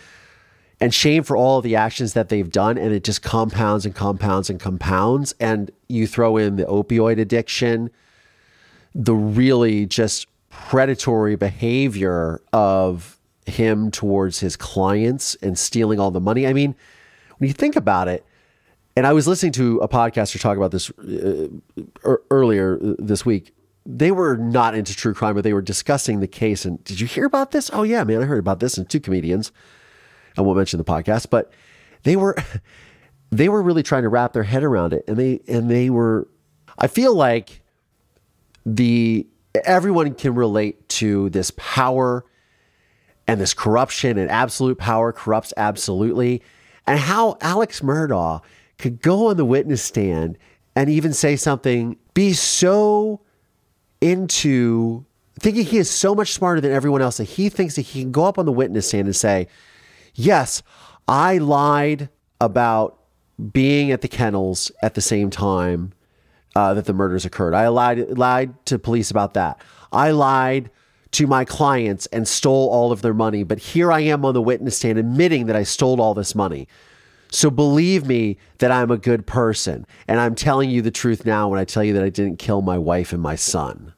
and 0.80 0.94
shame 0.94 1.24
for 1.24 1.36
all 1.36 1.58
of 1.58 1.64
the 1.64 1.76
actions 1.76 2.14
that 2.14 2.30
they've 2.30 2.52
done, 2.52 2.78
and 2.78 2.94
it 2.94 3.04
just 3.04 3.22
compounds 3.22 3.86
and 3.86 3.96
compounds 3.96 4.50
and 4.50 4.60
compounds. 4.60 5.34
And 5.40 5.72
you 5.88 6.06
throw 6.08 6.38
in 6.38 6.56
the 6.58 6.66
opioid 6.66 7.20
addiction, 7.20 7.90
the 8.94 9.16
really 9.16 9.86
just 9.86 10.28
predatory 10.50 11.36
behavior 11.36 12.42
of 12.54 13.18
him 13.46 13.90
towards 13.92 14.40
his 14.40 14.56
clients 14.56 15.36
and 15.36 15.58
stealing 15.58 16.00
all 16.00 16.12
the 16.12 16.20
money. 16.20 16.46
I 16.46 16.54
mean, 16.54 16.76
when 17.38 17.48
you 17.48 17.54
think 17.54 17.76
about 17.76 18.08
it, 18.08 18.26
and 18.96 19.06
I 19.06 19.14
was 19.14 19.28
listening 19.28 19.52
to 19.54 19.78
a 19.78 19.88
podcaster 19.88 20.42
talk 20.42 20.58
about 20.58 20.72
this 20.72 20.90
uh, 20.90 21.48
er- 22.04 22.24
earlier 22.32 22.80
this 22.82 23.26
week. 23.26 23.54
They 23.86 24.12
were 24.12 24.36
not 24.36 24.76
into 24.76 24.96
true 24.96 25.14
crime, 25.14 25.36
but 25.36 25.44
they 25.44 25.54
were 25.54 25.62
discussing 25.62 26.20
the 26.20 26.28
case. 26.28 26.66
And 26.66 26.84
did 26.84 27.00
you 27.00 27.08
hear 27.08 27.26
about 27.26 27.52
this? 27.52 27.70
Oh 27.72 27.84
yeah, 27.84 28.04
man, 28.04 28.22
I 28.22 28.26
heard 28.26 28.40
about 28.40 28.60
this. 28.60 28.78
And 28.78 28.90
two 28.90 29.00
comedians, 29.00 29.52
I 30.38 30.42
won't 30.42 30.58
mention 30.58 30.78
the 30.78 30.84
podcast, 30.84 31.30
but 31.30 31.52
they 32.04 32.16
were 32.16 32.36
they 33.32 33.50
were 33.50 33.62
really 33.62 33.84
trying 33.84 34.04
to 34.04 34.10
wrap 34.10 34.34
their 34.34 34.44
head 34.44 34.64
around 34.64 34.94
it. 34.94 35.04
And 35.08 35.18
they 35.18 35.42
and 35.48 35.70
they 35.70 35.90
were. 35.90 36.28
I 36.78 36.88
feel 36.88 37.16
like 37.16 37.62
the 38.66 39.28
everyone 39.66 40.14
can 40.14 40.36
relate 40.36 40.88
to 40.90 41.30
this 41.30 41.52
power 41.58 42.26
and 43.28 43.42
this 43.42 43.54
corruption 43.54 44.18
and 44.18 44.30
absolute 44.30 44.78
power 44.78 45.12
corrupts 45.12 45.54
absolutely, 45.58 46.42
and 46.86 47.00
how 47.00 47.38
Alex 47.42 47.82
Murdaugh 47.82 48.42
could 48.78 49.02
go 49.02 49.28
on 49.28 49.38
the 49.38 49.46
witness 49.46 49.84
stand 49.84 50.38
and 50.76 50.90
even 50.90 51.12
say 51.12 51.36
something, 51.36 51.98
be 52.14 52.34
so 52.34 53.22
into 54.00 55.04
thinking 55.40 55.66
he 55.66 55.78
is 55.78 55.90
so 55.90 56.16
much 56.16 56.34
smarter 56.34 56.62
than 56.62 56.72
everyone 56.72 57.02
else 57.02 57.18
that 57.18 57.26
he 57.26 57.50
thinks 57.50 57.76
that 57.76 57.82
he 57.82 58.02
can 58.02 58.12
go 58.12 58.26
up 58.26 58.38
on 58.38 58.46
the 58.46 58.52
witness 58.52 58.88
stand 58.88 59.08
and 59.08 59.16
say, 59.16 59.48
Yes, 60.20 60.64
I 61.08 61.38
lied 61.38 62.10
about 62.42 63.00
being 63.54 63.92
at 63.92 64.02
the 64.02 64.08
kennels 64.08 64.72
at 64.82 64.96
the 64.96 65.02
same 65.02 65.30
time 65.30 65.94
uh, 66.56 66.74
that 66.74 66.86
the 66.86 66.94
murders 66.94 67.24
occurred. 67.24 67.54
I 67.54 67.68
lied, 67.68 68.18
lied 68.18 68.66
to 68.66 68.80
police 68.80 69.12
about 69.12 69.36
that. 69.36 69.62
I 69.92 70.10
lied 70.10 70.72
to 71.12 71.28
my 71.28 71.46
clients 71.46 72.08
and 72.08 72.28
stole 72.28 72.68
all 72.70 72.92
of 72.92 73.04
their 73.04 73.14
money, 73.14 73.44
but 73.44 73.60
here 73.60 73.92
I 73.92 74.00
am 74.00 74.26
on 74.26 74.34
the 74.34 74.42
witness 74.42 74.78
stand 74.78 74.98
admitting 74.98 75.46
that 75.46 75.56
I 75.56 75.62
stole 75.62 76.02
all 76.02 76.16
this 76.16 76.34
money. 76.34 76.68
So 77.30 77.52
believe 77.52 78.08
me 78.08 78.38
that 78.58 78.72
I'm 78.72 78.90
a 78.90 78.98
good 78.98 79.28
person. 79.28 79.86
And 80.08 80.20
I'm 80.20 80.34
telling 80.34 80.72
you 80.72 80.82
the 80.82 80.90
truth 80.90 81.28
now 81.28 81.48
when 81.48 81.60
I 81.60 81.66
tell 81.66 81.84
you 81.84 81.94
that 81.94 82.04
I 82.04 82.10
didn't 82.10 82.40
kill 82.40 82.64
my 82.64 82.80
wife 82.80 83.14
and 83.14 83.22
my 83.22 83.36
son. 83.36 83.94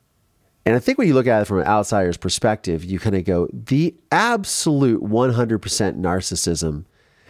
And 0.66 0.76
I 0.76 0.80
think 0.80 0.98
when 0.98 1.08
you 1.08 1.14
look 1.14 1.28
at 1.28 1.42
it 1.42 1.46
from 1.46 1.60
an 1.60 1.68
outsider's 1.68 2.18
perspective, 2.18 2.84
you 2.84 3.00
kind 3.00 3.16
of 3.16 3.24
go, 3.24 3.48
the 3.52 3.96
absolute 4.12 5.02
100% 5.02 5.60
narcissism 6.00 6.86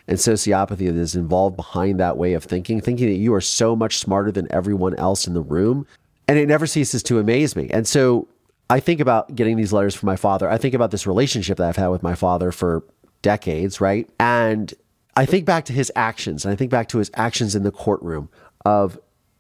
and 0.08 0.18
sociopathy 0.18 0.88
that 0.88 0.96
is 0.96 1.16
involved 1.16 1.56
behind 1.56 2.00
that 2.00 2.18
way 2.18 2.34
of 2.34 2.44
thinking, 2.44 2.82
thinking 2.82 3.08
that 3.08 3.18
you 3.18 3.34
are 3.34 3.42
so 3.42 3.76
much 3.76 3.98
smarter 3.98 4.32
than 4.32 4.52
everyone 4.52 4.96
else 4.96 5.28
in 5.28 5.36
the 5.36 5.42
room. 5.42 5.86
And 6.28 6.38
it 6.38 6.48
never 6.48 6.66
ceases 6.66 7.04
to 7.04 7.20
amaze 7.20 7.56
me. 7.56 7.70
And 7.70 7.88
so 7.88 8.28
I 8.70 8.80
think 8.80 9.00
about 9.00 9.36
getting 9.36 9.56
these 9.56 9.72
letters 9.72 9.96
from 9.96 10.08
my 10.08 10.16
father. 10.16 10.50
I 10.50 10.58
think 10.58 10.74
about 10.74 10.92
this 10.92 11.08
relationship 11.08 11.58
that 11.58 11.68
I've 11.70 11.76
had 11.76 11.88
with 11.88 12.04
my 12.04 12.16
father 12.16 12.52
for 12.52 12.84
decades, 13.22 13.80
right? 13.80 14.10
And 14.20 14.74
I 15.16 15.26
think 15.26 15.46
back 15.46 15.66
to 15.66 15.74
his 15.74 15.92
actions, 15.96 16.46
and 16.46 16.52
I 16.52 16.56
think 16.56 16.72
back 16.72 16.88
to 16.90 16.98
his 16.98 17.12
actions 17.16 17.56
in 17.56 17.64
the 17.64 17.72
courtroom 17.72 18.30
of 18.66 19.00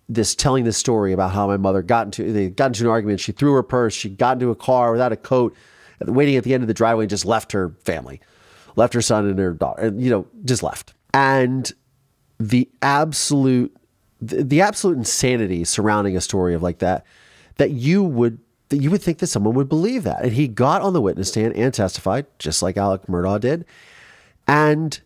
this 0.10 0.34
telling 0.34 0.64
this 0.64 0.76
story 0.76 1.14
about 1.14 1.32
how 1.32 1.48
my 1.48 1.56
mother 1.56 1.84
got 1.84 2.08
into 2.08 2.34
they 2.34 2.50
got 2.50 2.68
into 2.68 2.84
an 2.84 2.90
argument. 2.90 3.20
She 3.20 3.32
threw 3.32 3.54
her 3.54 3.64
purse. 3.64 3.94
She 3.94 4.10
got 4.10 4.34
into 4.34 4.50
a 4.50 4.56
car 4.56 4.92
without 4.92 5.12
a 5.12 5.18
coat, 5.18 5.56
waiting 6.02 6.36
at 6.36 6.44
the 6.44 6.54
end 6.54 6.64
of 6.64 6.68
the 6.68 6.74
driveway, 6.74 7.04
and 7.04 7.10
just 7.10 7.26
left 7.26 7.52
her 7.52 7.76
family, 7.84 8.20
left 8.76 8.94
her 8.96 9.02
son 9.02 9.28
and 9.28 9.38
her 9.38 9.54
daughter, 9.54 9.84
and 9.84 10.02
you 10.02 10.10
know, 10.10 10.28
just 10.44 10.64
left. 10.64 10.94
And 11.14 11.72
the 12.40 12.68
absolute, 12.82 13.76
the, 14.20 14.44
the 14.44 14.62
absolute 14.62 14.98
insanity 14.98 15.64
surrounding 15.64 16.18
a 16.18 16.22
story 16.22 16.56
of 16.56 16.64
like 16.64 16.80
that, 16.80 17.06
that 17.58 17.72
you 17.72 18.04
would 18.04 18.40
that 18.70 18.78
you 18.78 18.90
would 18.92 19.02
think 19.02 19.20
that 19.20 19.28
someone 19.28 19.56
would 19.56 19.70
believe 19.70 20.04
that. 20.04 20.24
And 20.24 20.34
he 20.34 20.48
got 20.48 20.82
on 20.82 20.94
the 20.94 21.02
witness 21.02 21.30
stand 21.30 21.56
and 21.56 21.74
testified, 21.74 22.26
just 22.40 22.62
like 22.62 22.78
Alec 22.78 23.04
Murdaugh 23.08 23.40
did. 23.40 23.66
And 24.48 25.00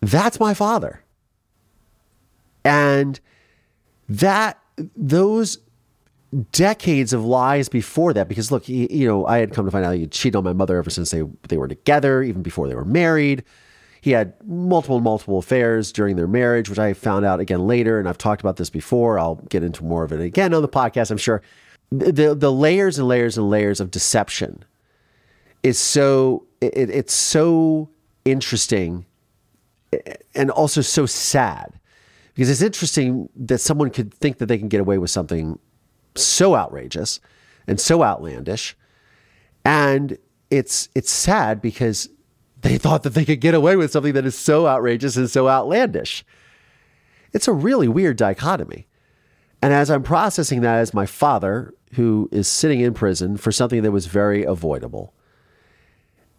that's 0.00 0.38
my 0.40 0.54
father. 0.54 1.02
And 2.64 3.18
that 4.08 4.58
those 4.96 5.58
decades 6.50 7.12
of 7.12 7.24
lies 7.24 7.68
before 7.68 8.12
that, 8.14 8.28
because 8.28 8.50
look, 8.50 8.64
he, 8.64 8.92
you 8.92 9.06
know, 9.06 9.26
I 9.26 9.38
had 9.38 9.52
come 9.52 9.64
to 9.64 9.70
find 9.70 9.84
out 9.84 9.94
he 9.94 10.06
cheated 10.06 10.36
on 10.36 10.44
my 10.44 10.52
mother 10.52 10.76
ever 10.78 10.90
since 10.90 11.10
they 11.10 11.22
they 11.48 11.58
were 11.58 11.68
together, 11.68 12.22
even 12.22 12.42
before 12.42 12.68
they 12.68 12.74
were 12.74 12.84
married. 12.84 13.44
He 14.00 14.10
had 14.10 14.34
multiple, 14.44 14.98
multiple 14.98 15.38
affairs 15.38 15.92
during 15.92 16.16
their 16.16 16.26
marriage, 16.26 16.68
which 16.68 16.78
I 16.78 16.92
found 16.92 17.24
out 17.24 17.38
again 17.38 17.68
later. 17.68 18.00
And 18.00 18.08
I've 18.08 18.18
talked 18.18 18.40
about 18.40 18.56
this 18.56 18.68
before. 18.68 19.16
I'll 19.16 19.36
get 19.48 19.62
into 19.62 19.84
more 19.84 20.02
of 20.02 20.10
it 20.10 20.20
again 20.20 20.52
on 20.52 20.60
the 20.60 20.68
podcast, 20.68 21.12
I'm 21.12 21.18
sure. 21.18 21.40
The, 21.90 22.34
the 22.34 22.50
layers 22.50 22.98
and 22.98 23.06
layers 23.06 23.38
and 23.38 23.48
layers 23.48 23.78
of 23.78 23.92
deception 23.92 24.64
is 25.62 25.78
so, 25.78 26.46
it, 26.60 26.90
it's 26.90 27.12
so 27.12 27.90
interesting 28.24 29.06
and 30.34 30.50
also 30.50 30.80
so 30.80 31.06
sad 31.06 31.78
because 32.34 32.48
it's 32.48 32.62
interesting 32.62 33.28
that 33.36 33.58
someone 33.58 33.90
could 33.90 34.12
think 34.14 34.38
that 34.38 34.46
they 34.46 34.58
can 34.58 34.68
get 34.68 34.80
away 34.80 34.98
with 34.98 35.10
something 35.10 35.58
so 36.14 36.54
outrageous 36.54 37.20
and 37.66 37.80
so 37.80 38.02
outlandish. 38.02 38.76
And 39.64 40.18
it's 40.50 40.88
it's 40.94 41.10
sad 41.10 41.60
because 41.60 42.08
they 42.60 42.78
thought 42.78 43.02
that 43.02 43.14
they 43.14 43.24
could 43.24 43.40
get 43.40 43.54
away 43.54 43.76
with 43.76 43.90
something 43.90 44.12
that 44.14 44.26
is 44.26 44.38
so 44.38 44.66
outrageous 44.66 45.16
and 45.16 45.28
so 45.28 45.48
outlandish. 45.48 46.24
It's 47.32 47.48
a 47.48 47.52
really 47.52 47.88
weird 47.88 48.16
dichotomy. 48.16 48.86
And 49.60 49.72
as 49.72 49.90
i'm 49.90 50.02
processing 50.02 50.60
that 50.62 50.78
as 50.78 50.92
my 50.92 51.06
father 51.06 51.74
who 51.94 52.28
is 52.32 52.48
sitting 52.48 52.80
in 52.80 52.94
prison 52.94 53.36
for 53.36 53.52
something 53.52 53.82
that 53.82 53.92
was 53.92 54.06
very 54.06 54.44
avoidable. 54.44 55.14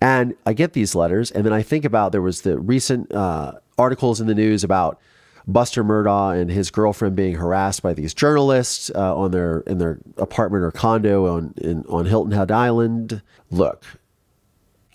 And 0.01 0.35
I 0.45 0.51
get 0.51 0.73
these 0.73 0.95
letters, 0.95 1.31
and 1.31 1.45
then 1.45 1.53
I 1.53 1.61
think 1.61 1.85
about 1.85 2.11
there 2.11 2.21
was 2.21 2.41
the 2.41 2.59
recent 2.59 3.13
uh, 3.13 3.53
articles 3.77 4.19
in 4.19 4.27
the 4.27 4.35
news 4.35 4.63
about 4.63 4.99
Buster 5.47 5.83
Murdaugh 5.83 6.39
and 6.39 6.49
his 6.49 6.71
girlfriend 6.71 7.15
being 7.15 7.35
harassed 7.35 7.81
by 7.81 7.93
these 7.93 8.13
journalists 8.13 8.89
uh, 8.95 9.15
on 9.15 9.31
their 9.31 9.59
in 9.61 9.77
their 9.77 9.99
apartment 10.17 10.63
or 10.63 10.71
condo 10.71 11.27
on 11.27 11.53
in, 11.57 11.83
on 11.89 12.05
Hilton 12.05 12.31
Head 12.31 12.51
Island. 12.51 13.21
Look, 13.51 13.85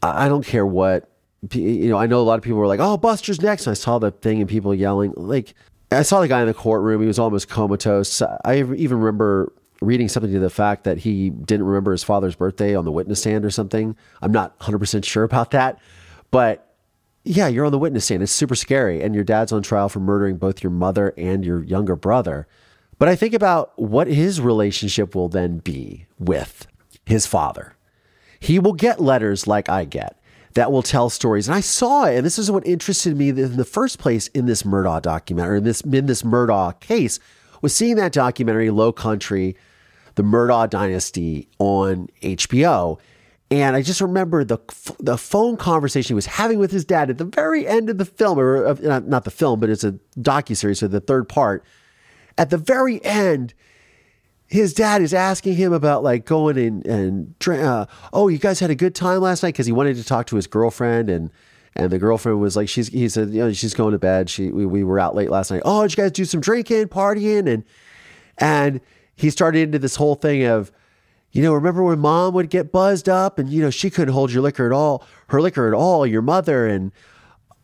I, 0.02 0.28
don't 0.28 0.46
care 0.46 0.66
what 0.66 1.10
you 1.52 1.88
know. 1.88 1.98
I 1.98 2.06
know 2.06 2.20
a 2.20 2.22
lot 2.22 2.38
of 2.38 2.42
people 2.42 2.58
were 2.58 2.66
like, 2.66 2.80
"Oh, 2.80 2.96
Buster's 2.96 3.42
next." 3.42 3.66
And 3.66 3.72
I 3.72 3.74
saw 3.74 3.98
the 3.98 4.10
thing 4.10 4.40
and 4.40 4.48
people 4.48 4.74
yelling. 4.74 5.12
Like, 5.16 5.54
I 5.92 6.02
saw 6.02 6.20
the 6.20 6.28
guy 6.28 6.40
in 6.40 6.46
the 6.46 6.54
courtroom. 6.54 7.00
He 7.02 7.06
was 7.06 7.18
almost 7.18 7.48
comatose. 7.48 8.22
I 8.22 8.56
even 8.56 9.00
remember 9.00 9.52
reading 9.80 10.08
something 10.08 10.32
to 10.32 10.40
the 10.40 10.50
fact 10.50 10.84
that 10.84 10.98
he 10.98 11.30
didn't 11.30 11.66
remember 11.66 11.92
his 11.92 12.02
father's 12.02 12.34
birthday 12.34 12.74
on 12.74 12.84
the 12.84 12.92
witness 12.92 13.20
stand 13.20 13.44
or 13.44 13.50
something. 13.50 13.96
I'm 14.20 14.32
not 14.32 14.58
100% 14.58 15.04
sure 15.04 15.22
about 15.22 15.52
that. 15.52 15.78
But 16.30 16.67
yeah, 17.28 17.46
you're 17.46 17.66
on 17.66 17.72
the 17.72 17.78
witness 17.78 18.06
stand. 18.06 18.22
It's 18.22 18.32
super 18.32 18.54
scary. 18.54 19.02
And 19.02 19.14
your 19.14 19.24
dad's 19.24 19.52
on 19.52 19.62
trial 19.62 19.88
for 19.88 20.00
murdering 20.00 20.38
both 20.38 20.62
your 20.62 20.70
mother 20.70 21.12
and 21.18 21.44
your 21.44 21.62
younger 21.62 21.94
brother. 21.94 22.48
But 22.98 23.08
I 23.08 23.16
think 23.16 23.34
about 23.34 23.78
what 23.78 24.08
his 24.08 24.40
relationship 24.40 25.14
will 25.14 25.28
then 25.28 25.58
be 25.58 26.06
with 26.18 26.66
his 27.04 27.26
father. 27.26 27.76
He 28.40 28.58
will 28.58 28.72
get 28.72 29.00
letters 29.00 29.46
like 29.46 29.68
I 29.68 29.84
get 29.84 30.20
that 30.54 30.72
will 30.72 30.82
tell 30.82 31.10
stories. 31.10 31.46
And 31.46 31.54
I 31.54 31.60
saw 31.60 32.04
it, 32.04 32.16
and 32.16 32.26
this 32.26 32.38
is 32.38 32.50
what 32.50 32.66
interested 32.66 33.16
me 33.16 33.28
in 33.28 33.56
the 33.56 33.64
first 33.64 33.98
place 33.98 34.28
in 34.28 34.46
this 34.46 34.62
Murdaugh 34.62 35.02
documentary, 35.02 35.58
in 35.58 35.64
this 35.64 35.82
in 35.82 36.06
this 36.06 36.22
Murdaugh 36.22 36.80
case, 36.80 37.20
was 37.60 37.74
seeing 37.74 37.96
that 37.96 38.12
documentary, 38.12 38.70
Low 38.70 38.90
Country, 38.90 39.54
the 40.14 40.22
Murdaugh 40.22 40.70
Dynasty 40.70 41.48
on 41.58 42.08
HBO. 42.22 42.98
And 43.50 43.74
I 43.74 43.82
just 43.82 44.00
remember 44.00 44.44
the 44.44 44.58
the 44.98 45.16
phone 45.16 45.56
conversation 45.56 46.08
he 46.08 46.14
was 46.14 46.26
having 46.26 46.58
with 46.58 46.70
his 46.70 46.84
dad 46.84 47.08
at 47.08 47.16
the 47.16 47.24
very 47.24 47.66
end 47.66 47.88
of 47.88 47.96
the 47.96 48.04
film, 48.04 48.38
or 48.38 48.74
not 48.82 49.24
the 49.24 49.30
film, 49.30 49.58
but 49.58 49.70
it's 49.70 49.84
a 49.84 49.92
docu 50.18 50.56
series, 50.56 50.80
so 50.80 50.88
the 50.88 51.00
third 51.00 51.28
part. 51.28 51.64
At 52.36 52.50
the 52.50 52.58
very 52.58 53.02
end, 53.04 53.54
his 54.46 54.74
dad 54.74 55.00
is 55.00 55.14
asking 55.14 55.54
him 55.54 55.72
about 55.72 56.02
like 56.02 56.26
going 56.26 56.58
and 56.58 56.86
and 56.86 57.34
uh, 57.48 57.86
oh, 58.12 58.28
you 58.28 58.38
guys 58.38 58.60
had 58.60 58.70
a 58.70 58.74
good 58.74 58.94
time 58.94 59.20
last 59.20 59.42
night 59.42 59.50
because 59.54 59.66
he 59.66 59.72
wanted 59.72 59.96
to 59.96 60.04
talk 60.04 60.26
to 60.26 60.36
his 60.36 60.46
girlfriend 60.46 61.08
and 61.08 61.30
and 61.74 61.90
the 61.90 61.98
girlfriend 61.98 62.40
was 62.40 62.54
like 62.54 62.68
she's 62.68 62.88
he 62.88 63.08
said 63.08 63.30
you 63.30 63.40
know 63.40 63.52
she's 63.52 63.74
going 63.74 63.92
to 63.92 63.98
bed. 63.98 64.28
She 64.28 64.50
we, 64.50 64.66
we 64.66 64.84
were 64.84 64.98
out 64.98 65.14
late 65.14 65.30
last 65.30 65.50
night. 65.50 65.62
Oh, 65.64 65.82
did 65.82 65.96
you 65.96 66.02
guys 66.02 66.12
do 66.12 66.24
some 66.26 66.40
drinking, 66.40 66.88
partying, 66.88 67.46
and 67.46 67.64
and 68.36 68.80
he 69.16 69.30
started 69.30 69.60
into 69.60 69.78
this 69.78 69.96
whole 69.96 70.14
thing 70.14 70.44
of, 70.44 70.70
you 71.32 71.42
know, 71.42 71.52
remember 71.52 71.82
when 71.82 71.98
mom 71.98 72.34
would 72.34 72.50
get 72.50 72.72
buzzed 72.72 73.08
up 73.08 73.38
and, 73.38 73.50
you 73.50 73.62
know, 73.62 73.70
she 73.70 73.90
couldn't 73.90 74.14
hold 74.14 74.32
your 74.32 74.42
liquor 74.42 74.66
at 74.66 74.72
all, 74.72 75.06
her 75.28 75.40
liquor 75.40 75.68
at 75.68 75.74
all, 75.74 76.06
your 76.06 76.22
mother. 76.22 76.66
And, 76.66 76.90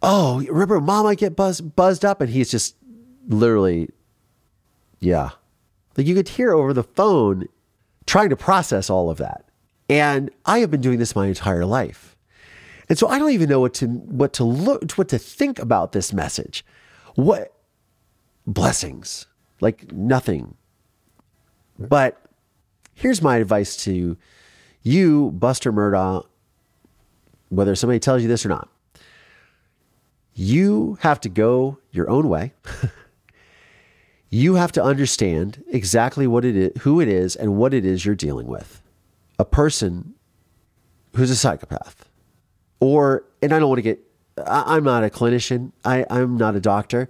oh, 0.03 0.43
remember 0.49 0.81
mom 0.81 1.05
might 1.05 1.19
get 1.19 1.35
buzzed, 1.35 1.75
buzzed 1.75 2.05
up. 2.05 2.21
And 2.21 2.31
he's 2.31 2.51
just 2.51 2.77
literally, 3.27 3.89
yeah. 5.01 5.31
Like 5.97 6.07
you 6.07 6.15
could 6.15 6.29
hear 6.29 6.53
over 6.53 6.73
the 6.73 6.83
phone 6.83 7.47
trying 8.07 8.29
to 8.31 8.37
process 8.37 8.91
all 8.91 9.11
of 9.11 9.19
that. 9.19 9.45
And 9.89 10.31
I 10.45 10.59
have 10.59 10.71
been 10.71 10.81
doing 10.81 10.99
this 10.99 11.17
my 11.17 11.27
entire 11.27 11.65
life. 11.65 12.17
And 12.89 12.99
so 12.99 13.09
I 13.09 13.19
don't 13.19 13.31
even 13.31 13.49
know 13.49 13.61
what 13.61 13.75
to 13.75 13.87
what 13.87 14.35
to 14.35 14.45
look 14.45 14.93
what 14.93 15.09
to 15.09 15.19
think 15.19 15.59
about 15.59 15.93
this 15.93 16.13
message. 16.13 16.65
What 17.15 17.55
blessings. 18.47 19.27
Like 19.61 19.91
nothing 19.93 20.57
but 21.79 22.24
here's 22.95 23.23
my 23.23 23.37
advice 23.37 23.77
to 23.85 24.17
you, 24.83 25.31
Buster 25.33 25.73
Murdaugh, 25.73 26.27
whether 27.49 27.75
somebody 27.75 27.99
tells 27.99 28.23
you 28.23 28.29
this 28.29 28.45
or 28.45 28.49
not. 28.49 28.69
You 30.35 30.99
have 31.01 31.21
to 31.21 31.29
go 31.29 31.79
your 31.93 32.11
own 32.11 32.29
way. 32.29 32.53
you 34.31 34.55
have 34.55 34.73
to 34.73 34.83
understand 34.83 35.63
exactly 35.69 36.27
what 36.27 36.45
it 36.45 36.57
is, 36.57 36.83
who 36.83 37.01
it 37.01 37.09
is, 37.09 37.37
and 37.37 37.57
what 37.57 37.73
it 37.73 37.85
is 37.85 38.05
you're 38.05 38.15
dealing 38.15 38.47
with. 38.47 38.83
A 39.39 39.45
person 39.45 40.15
who's 41.15 41.31
a 41.31 41.37
psychopath. 41.37 42.09
Or, 42.81 43.25
and 43.41 43.53
I 43.53 43.59
don't 43.59 43.69
want 43.69 43.79
to 43.79 43.83
get, 43.83 44.01
I, 44.45 44.77
am 44.77 44.85
not 44.85 45.05
a 45.05 45.09
clinician, 45.09 45.73
I, 45.85 46.05
I'm 46.11 46.37
not 46.37 46.57
a 46.57 46.61
doctor. 46.61 47.09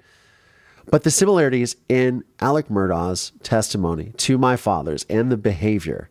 But 0.86 1.02
the 1.02 1.10
similarities 1.10 1.76
in 1.88 2.24
Alec 2.40 2.70
Murdaugh's 2.70 3.32
testimony 3.42 4.12
to 4.18 4.38
my 4.38 4.56
fathers 4.56 5.04
and 5.08 5.30
the 5.30 5.36
behavior 5.36 6.10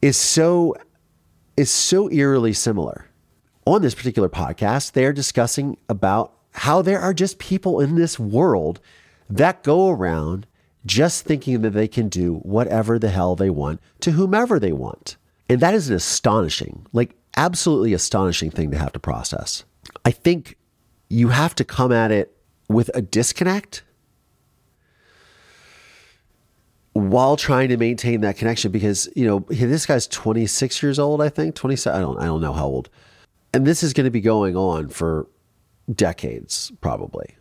is 0.00 0.16
so 0.16 0.74
is 1.56 1.70
so 1.70 2.10
eerily 2.10 2.52
similar. 2.52 3.06
On 3.66 3.82
this 3.82 3.94
particular 3.94 4.28
podcast, 4.28 4.92
they're 4.92 5.12
discussing 5.12 5.76
about 5.88 6.34
how 6.52 6.82
there 6.82 7.00
are 7.00 7.14
just 7.14 7.38
people 7.38 7.80
in 7.80 7.94
this 7.94 8.18
world 8.18 8.80
that 9.30 9.62
go 9.62 9.90
around 9.90 10.46
just 10.84 11.24
thinking 11.24 11.62
that 11.62 11.70
they 11.70 11.86
can 11.88 12.08
do 12.08 12.36
whatever 12.38 12.98
the 12.98 13.10
hell 13.10 13.36
they 13.36 13.50
want 13.50 13.80
to 14.00 14.12
whomever 14.12 14.58
they 14.58 14.72
want. 14.72 15.16
And 15.48 15.60
that 15.60 15.74
is 15.74 15.88
an 15.88 15.94
astonishing, 15.94 16.86
like 16.92 17.14
absolutely 17.36 17.92
astonishing 17.92 18.50
thing 18.50 18.70
to 18.72 18.78
have 18.78 18.92
to 18.92 18.98
process. 18.98 19.64
I 20.04 20.10
think 20.10 20.56
you 21.08 21.28
have 21.28 21.54
to 21.56 21.64
come 21.64 21.92
at 21.92 22.10
it 22.10 22.36
with 22.72 22.90
a 22.94 23.02
disconnect 23.02 23.82
while 26.94 27.36
trying 27.36 27.68
to 27.70 27.76
maintain 27.76 28.20
that 28.20 28.36
connection 28.36 28.70
because 28.70 29.08
you 29.16 29.26
know 29.26 29.40
this 29.48 29.86
guy's 29.86 30.06
26 30.06 30.82
years 30.82 30.98
old 30.98 31.22
i 31.22 31.28
think. 31.28 31.54
27 31.54 31.98
i 31.98 32.02
don't 32.02 32.18
i 32.18 32.24
don't 32.24 32.40
know 32.40 32.52
how 32.52 32.66
old. 32.66 32.90
And 33.54 33.66
this 33.66 33.82
is 33.82 33.92
going 33.92 34.04
to 34.04 34.10
be 34.10 34.20
going 34.20 34.56
on 34.56 34.88
for 34.88 35.26
decades, 35.92 36.72
probably. 36.80 37.36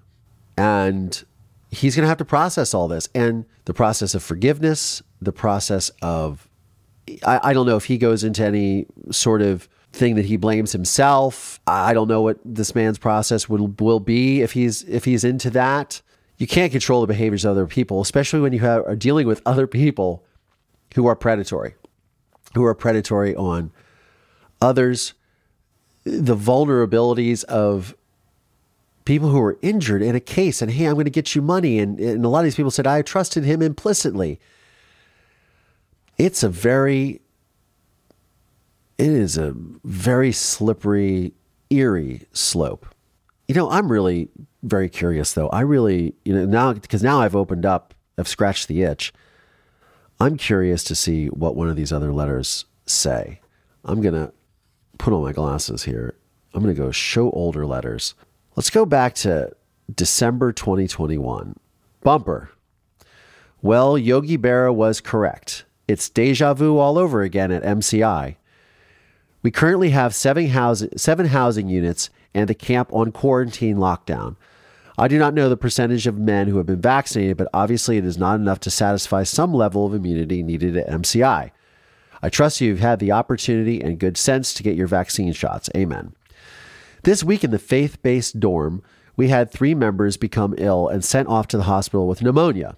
And 0.57 1.23
he's 1.69 1.95
going 1.95 2.03
to 2.03 2.09
have 2.09 2.17
to 2.17 2.25
process 2.25 2.73
all 2.73 2.87
this. 2.87 3.07
And 3.15 3.45
the 3.65 3.73
process 3.73 4.13
of 4.13 4.21
forgiveness, 4.21 5.01
the 5.21 5.31
process 5.31 5.89
of, 6.01 6.49
I, 7.25 7.39
I 7.43 7.53
don't 7.53 7.65
know 7.65 7.77
if 7.77 7.85
he 7.85 7.97
goes 7.97 8.23
into 8.23 8.43
any 8.43 8.87
sort 9.09 9.41
of 9.41 9.69
thing 9.91 10.15
that 10.15 10.25
he 10.25 10.37
blames 10.37 10.71
himself. 10.71 11.59
I 11.67 11.93
don't 11.93 12.07
know 12.07 12.21
what 12.21 12.39
this 12.45 12.73
man's 12.73 12.97
process 12.97 13.49
will, 13.49 13.67
will 13.79 13.99
be 13.99 14.41
if 14.41 14.53
he's, 14.53 14.83
if 14.83 15.05
he's 15.05 15.23
into 15.23 15.49
that. 15.51 16.01
You 16.37 16.47
can't 16.47 16.71
control 16.71 17.01
the 17.01 17.07
behaviors 17.07 17.45
of 17.45 17.51
other 17.51 17.67
people, 17.67 18.01
especially 18.01 18.39
when 18.39 18.53
you 18.53 18.59
have, 18.59 18.85
are 18.85 18.95
dealing 18.95 19.27
with 19.27 19.41
other 19.45 19.67
people 19.67 20.23
who 20.95 21.05
are 21.05 21.15
predatory, 21.15 21.75
who 22.55 22.63
are 22.63 22.73
predatory 22.73 23.35
on 23.35 23.71
others. 24.61 25.13
The 26.03 26.35
vulnerabilities 26.35 27.43
of 27.43 27.95
people 29.05 29.29
who 29.29 29.39
were 29.39 29.57
injured 29.61 30.01
in 30.01 30.15
a 30.15 30.19
case 30.19 30.61
and 30.61 30.71
hey 30.71 30.85
i'm 30.85 30.93
going 30.93 31.05
to 31.05 31.11
get 31.11 31.33
you 31.35 31.41
money 31.41 31.79
and, 31.79 31.99
and 31.99 32.23
a 32.23 32.29
lot 32.29 32.39
of 32.39 32.43
these 32.45 32.55
people 32.55 32.71
said 32.71 32.85
i 32.85 33.01
trusted 33.01 33.43
him 33.43 33.61
implicitly 33.61 34.39
it's 36.17 36.43
a 36.43 36.49
very 36.49 37.20
it 39.01 39.09
is 39.09 39.37
a 39.37 39.53
very 39.83 40.31
slippery 40.31 41.33
eerie 41.69 42.21
slope 42.31 42.85
you 43.47 43.55
know 43.55 43.69
i'm 43.69 43.91
really 43.91 44.29
very 44.63 44.89
curious 44.89 45.33
though 45.33 45.49
i 45.49 45.61
really 45.61 46.13
you 46.25 46.33
know 46.33 46.45
now 46.45 46.73
because 46.73 47.03
now 47.03 47.19
i've 47.19 47.35
opened 47.35 47.65
up 47.65 47.93
i've 48.17 48.27
scratched 48.27 48.67
the 48.67 48.83
itch 48.83 49.11
i'm 50.19 50.37
curious 50.37 50.83
to 50.83 50.95
see 50.95 51.27
what 51.27 51.55
one 51.55 51.69
of 51.69 51.75
these 51.75 51.91
other 51.91 52.13
letters 52.13 52.65
say 52.85 53.39
i'm 53.85 54.01
going 54.01 54.13
to 54.13 54.31
put 54.97 55.13
on 55.13 55.23
my 55.23 55.33
glasses 55.33 55.83
here 55.83 56.13
i'm 56.53 56.61
going 56.61 56.73
to 56.73 56.81
go 56.81 56.91
show 56.91 57.29
older 57.31 57.65
letters 57.65 58.13
Let's 58.55 58.69
go 58.69 58.85
back 58.85 59.15
to 59.15 59.51
December 59.93 60.51
2021. 60.51 61.55
Bumper. 62.03 62.51
Well, 63.61 63.97
Yogi 63.97 64.37
Berra 64.37 64.73
was 64.75 64.99
correct. 64.99 65.63
It's 65.87 66.09
deja 66.09 66.53
vu 66.53 66.77
all 66.77 66.97
over 66.97 67.21
again 67.21 67.51
at 67.51 67.63
MCI. 67.63 68.35
We 69.43 69.51
currently 69.51 69.89
have 69.89 70.13
seven, 70.13 70.47
house, 70.47 70.83
seven 70.95 71.27
housing 71.27 71.67
units 71.67 72.09
and 72.33 72.47
the 72.47 72.53
camp 72.53 72.91
on 72.93 73.11
quarantine 73.11 73.77
lockdown. 73.77 74.35
I 74.97 75.07
do 75.07 75.17
not 75.17 75.33
know 75.33 75.49
the 75.49 75.57
percentage 75.57 76.05
of 76.05 76.17
men 76.17 76.47
who 76.47 76.57
have 76.57 76.65
been 76.65 76.81
vaccinated, 76.81 77.37
but 77.37 77.47
obviously 77.53 77.97
it 77.97 78.05
is 78.05 78.17
not 78.17 78.35
enough 78.35 78.59
to 78.61 78.69
satisfy 78.69 79.23
some 79.23 79.53
level 79.53 79.85
of 79.85 79.93
immunity 79.93 80.43
needed 80.43 80.77
at 80.77 80.87
MCI. 80.87 81.51
I 82.21 82.29
trust 82.29 82.61
you've 82.61 82.79
had 82.79 82.99
the 82.99 83.11
opportunity 83.11 83.81
and 83.81 83.99
good 83.99 84.17
sense 84.17 84.53
to 84.53 84.63
get 84.63 84.75
your 84.75 84.87
vaccine 84.87 85.33
shots. 85.33 85.69
Amen. 85.75 86.13
This 87.03 87.23
week 87.23 87.43
in 87.43 87.49
the 87.49 87.57
faith 87.57 88.01
based 88.03 88.39
dorm, 88.39 88.83
we 89.17 89.29
had 89.29 89.49
three 89.49 89.73
members 89.73 90.17
become 90.17 90.53
ill 90.57 90.87
and 90.87 91.03
sent 91.03 91.27
off 91.27 91.47
to 91.47 91.57
the 91.57 91.63
hospital 91.63 92.07
with 92.07 92.21
pneumonia. 92.21 92.77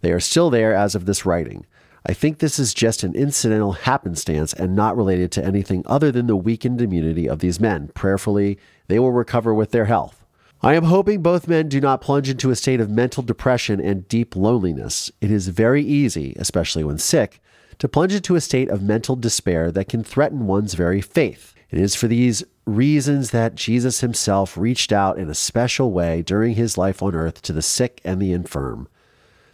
They 0.00 0.12
are 0.12 0.20
still 0.20 0.50
there 0.50 0.74
as 0.74 0.94
of 0.94 1.06
this 1.06 1.26
writing. 1.26 1.66
I 2.06 2.12
think 2.12 2.38
this 2.38 2.58
is 2.58 2.74
just 2.74 3.02
an 3.02 3.14
incidental 3.14 3.72
happenstance 3.72 4.52
and 4.52 4.76
not 4.76 4.94
related 4.94 5.32
to 5.32 5.44
anything 5.44 5.82
other 5.86 6.12
than 6.12 6.26
the 6.26 6.36
weakened 6.36 6.82
immunity 6.82 7.26
of 7.26 7.38
these 7.38 7.58
men. 7.58 7.90
Prayerfully, 7.94 8.58
they 8.88 8.98
will 8.98 9.12
recover 9.12 9.54
with 9.54 9.70
their 9.70 9.86
health. 9.86 10.24
I 10.60 10.74
am 10.74 10.84
hoping 10.84 11.22
both 11.22 11.48
men 11.48 11.68
do 11.68 11.80
not 11.80 12.02
plunge 12.02 12.28
into 12.28 12.50
a 12.50 12.56
state 12.56 12.80
of 12.80 12.90
mental 12.90 13.22
depression 13.22 13.80
and 13.80 14.06
deep 14.06 14.36
loneliness. 14.36 15.10
It 15.22 15.30
is 15.30 15.48
very 15.48 15.82
easy, 15.82 16.34
especially 16.38 16.84
when 16.84 16.98
sick, 16.98 17.40
to 17.78 17.88
plunge 17.88 18.12
into 18.12 18.34
a 18.34 18.40
state 18.40 18.68
of 18.68 18.82
mental 18.82 19.16
despair 19.16 19.70
that 19.72 19.88
can 19.88 20.04
threaten 20.04 20.46
one's 20.46 20.74
very 20.74 21.00
faith. 21.00 21.54
It 21.70 21.78
is 21.78 21.94
for 21.94 22.06
these 22.06 22.44
reasons 22.66 23.30
that 23.30 23.54
Jesus 23.54 24.00
himself 24.00 24.56
reached 24.58 24.92
out 24.92 25.18
in 25.18 25.30
a 25.30 25.34
special 25.34 25.90
way 25.90 26.20
during 26.20 26.54
his 26.54 26.76
life 26.76 27.02
on 27.02 27.14
earth 27.14 27.40
to 27.42 27.52
the 27.52 27.62
sick 27.62 28.00
and 28.04 28.20
the 28.20 28.32
infirm. 28.32 28.88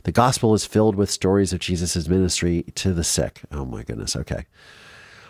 The 0.04 0.12
gospel 0.12 0.54
is 0.54 0.64
filled 0.64 0.96
with 0.96 1.10
stories 1.10 1.52
of 1.52 1.60
Jesus' 1.60 2.08
ministry 2.08 2.64
to 2.76 2.92
the 2.92 3.04
sick. 3.04 3.42
Oh 3.52 3.64
my 3.64 3.82
goodness. 3.82 4.16
Okay. 4.16 4.46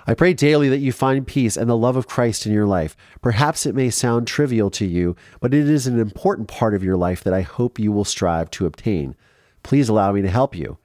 I 0.07 0.15
pray 0.15 0.33
daily 0.33 0.69
that 0.69 0.79
you 0.79 0.93
find 0.93 1.27
peace 1.27 1.57
and 1.57 1.69
the 1.69 1.77
love 1.77 1.97
of 1.97 2.07
Christ 2.07 2.47
in 2.47 2.53
your 2.53 2.67
life. 2.67 2.97
Perhaps 3.21 3.67
it 3.67 3.75
may 3.75 3.91
sound 3.91 4.27
trivial 4.27 4.71
to 4.71 4.87
you, 4.87 5.15
but 5.41 5.53
it 5.53 5.69
is 5.69 5.87
an 5.87 6.01
important 6.01 6.49
part 6.49 6.75
of 6.75 6.83
your 6.83 6.97
life 6.97 7.23
that 7.23 7.35
I 7.35 7.43
hope 7.43 7.79
you 7.79 7.93
will 7.93 8.05
strive 8.05 8.51
to 8.53 8.67
obtain. 8.67 9.15
Please 9.63 9.89
allow 9.89 10.13
me 10.13 10.23
to 10.23 10.31
help 10.31 10.57
you. 10.57 10.79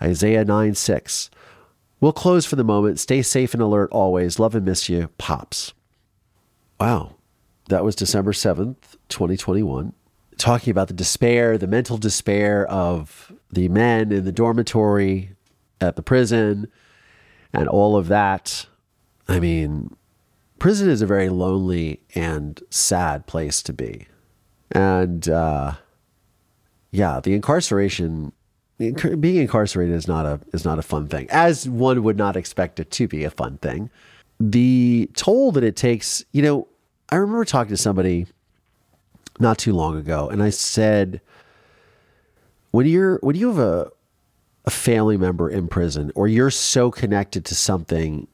Isaiah 0.00 0.44
9 0.44 0.74
6. 0.74 1.30
We'll 2.00 2.12
close 2.12 2.44
for 2.44 2.56
the 2.56 2.64
moment. 2.64 2.98
Stay 2.98 3.22
safe 3.22 3.54
and 3.54 3.62
alert 3.62 3.90
always. 3.92 4.38
Love 4.38 4.54
and 4.54 4.64
miss 4.64 4.88
you. 4.88 5.08
Pops. 5.18 5.72
Wow. 6.80 7.14
That 7.68 7.84
was 7.84 7.94
December 7.94 8.32
7th, 8.32 8.96
2021. 9.08 9.94
Talking 10.42 10.72
about 10.72 10.88
the 10.88 10.94
despair, 10.94 11.56
the 11.56 11.68
mental 11.68 11.98
despair 11.98 12.66
of 12.66 13.30
the 13.52 13.68
men 13.68 14.10
in 14.10 14.24
the 14.24 14.32
dormitory 14.32 15.36
at 15.80 15.94
the 15.94 16.02
prison 16.02 16.66
and 17.52 17.68
all 17.68 17.96
of 17.96 18.08
that. 18.08 18.66
I 19.28 19.38
mean, 19.38 19.94
prison 20.58 20.90
is 20.90 21.00
a 21.00 21.06
very 21.06 21.28
lonely 21.28 22.00
and 22.16 22.60
sad 22.70 23.28
place 23.28 23.62
to 23.62 23.72
be. 23.72 24.08
And 24.72 25.28
uh, 25.28 25.74
yeah, 26.90 27.20
the 27.20 27.34
incarceration 27.34 28.32
being 28.78 29.36
incarcerated 29.36 29.94
is 29.94 30.08
not 30.08 30.26
a 30.26 30.40
is 30.52 30.64
not 30.64 30.80
a 30.80 30.82
fun 30.82 31.06
thing, 31.06 31.28
as 31.30 31.68
one 31.68 32.02
would 32.02 32.16
not 32.16 32.34
expect 32.34 32.80
it 32.80 32.90
to 32.90 33.06
be 33.06 33.22
a 33.22 33.30
fun 33.30 33.58
thing. 33.58 33.90
The 34.40 35.08
toll 35.14 35.52
that 35.52 35.62
it 35.62 35.76
takes, 35.76 36.24
you 36.32 36.42
know, 36.42 36.66
I 37.10 37.14
remember 37.14 37.44
talking 37.44 37.70
to 37.70 37.76
somebody 37.76 38.26
not 39.40 39.58
too 39.58 39.72
long 39.72 39.96
ago, 39.96 40.28
and 40.28 40.42
I 40.42 40.50
said, 40.50 41.20
when 42.70 42.86
you're 42.86 43.18
when 43.18 43.36
you 43.36 43.48
have 43.48 43.58
a 43.58 43.90
a 44.64 44.70
family 44.70 45.16
member 45.16 45.50
in 45.50 45.66
prison, 45.66 46.12
or 46.14 46.28
you're 46.28 46.50
so 46.50 46.90
connected 46.90 47.44
to 47.46 47.54
something 47.54 48.28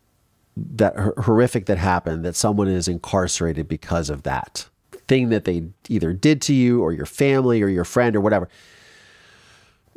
that 0.56 0.94
horrific 0.96 1.66
that 1.66 1.78
happened 1.78 2.24
that 2.24 2.36
someone 2.36 2.68
is 2.68 2.88
incarcerated 2.88 3.66
because 3.68 4.10
of 4.10 4.24
that 4.24 4.68
thing 5.06 5.30
that 5.30 5.44
they 5.44 5.62
either 5.88 6.12
did 6.12 6.42
to 6.42 6.52
you, 6.52 6.82
or 6.82 6.92
your 6.92 7.06
family, 7.06 7.62
or 7.62 7.68
your 7.68 7.84
friend, 7.84 8.14
or 8.14 8.20
whatever, 8.20 8.48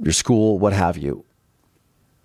your 0.02 0.14
school, 0.14 0.58
what 0.58 0.72
have 0.72 0.98
you. 0.98 1.26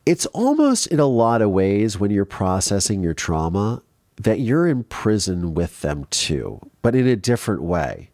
It's 0.04 0.26
almost 0.26 0.86
in 0.86 1.00
a 1.00 1.06
lot 1.06 1.42
of 1.42 1.50
ways 1.50 1.98
when 1.98 2.12
you're 2.12 2.24
processing 2.24 3.02
your 3.02 3.14
trauma, 3.14 3.82
that 4.22 4.38
you're 4.38 4.68
in 4.68 4.84
prison 4.84 5.52
with 5.52 5.80
them 5.80 6.06
too, 6.10 6.60
but 6.80 6.94
in 6.94 7.08
a 7.08 7.16
different 7.16 7.62
way. 7.62 8.10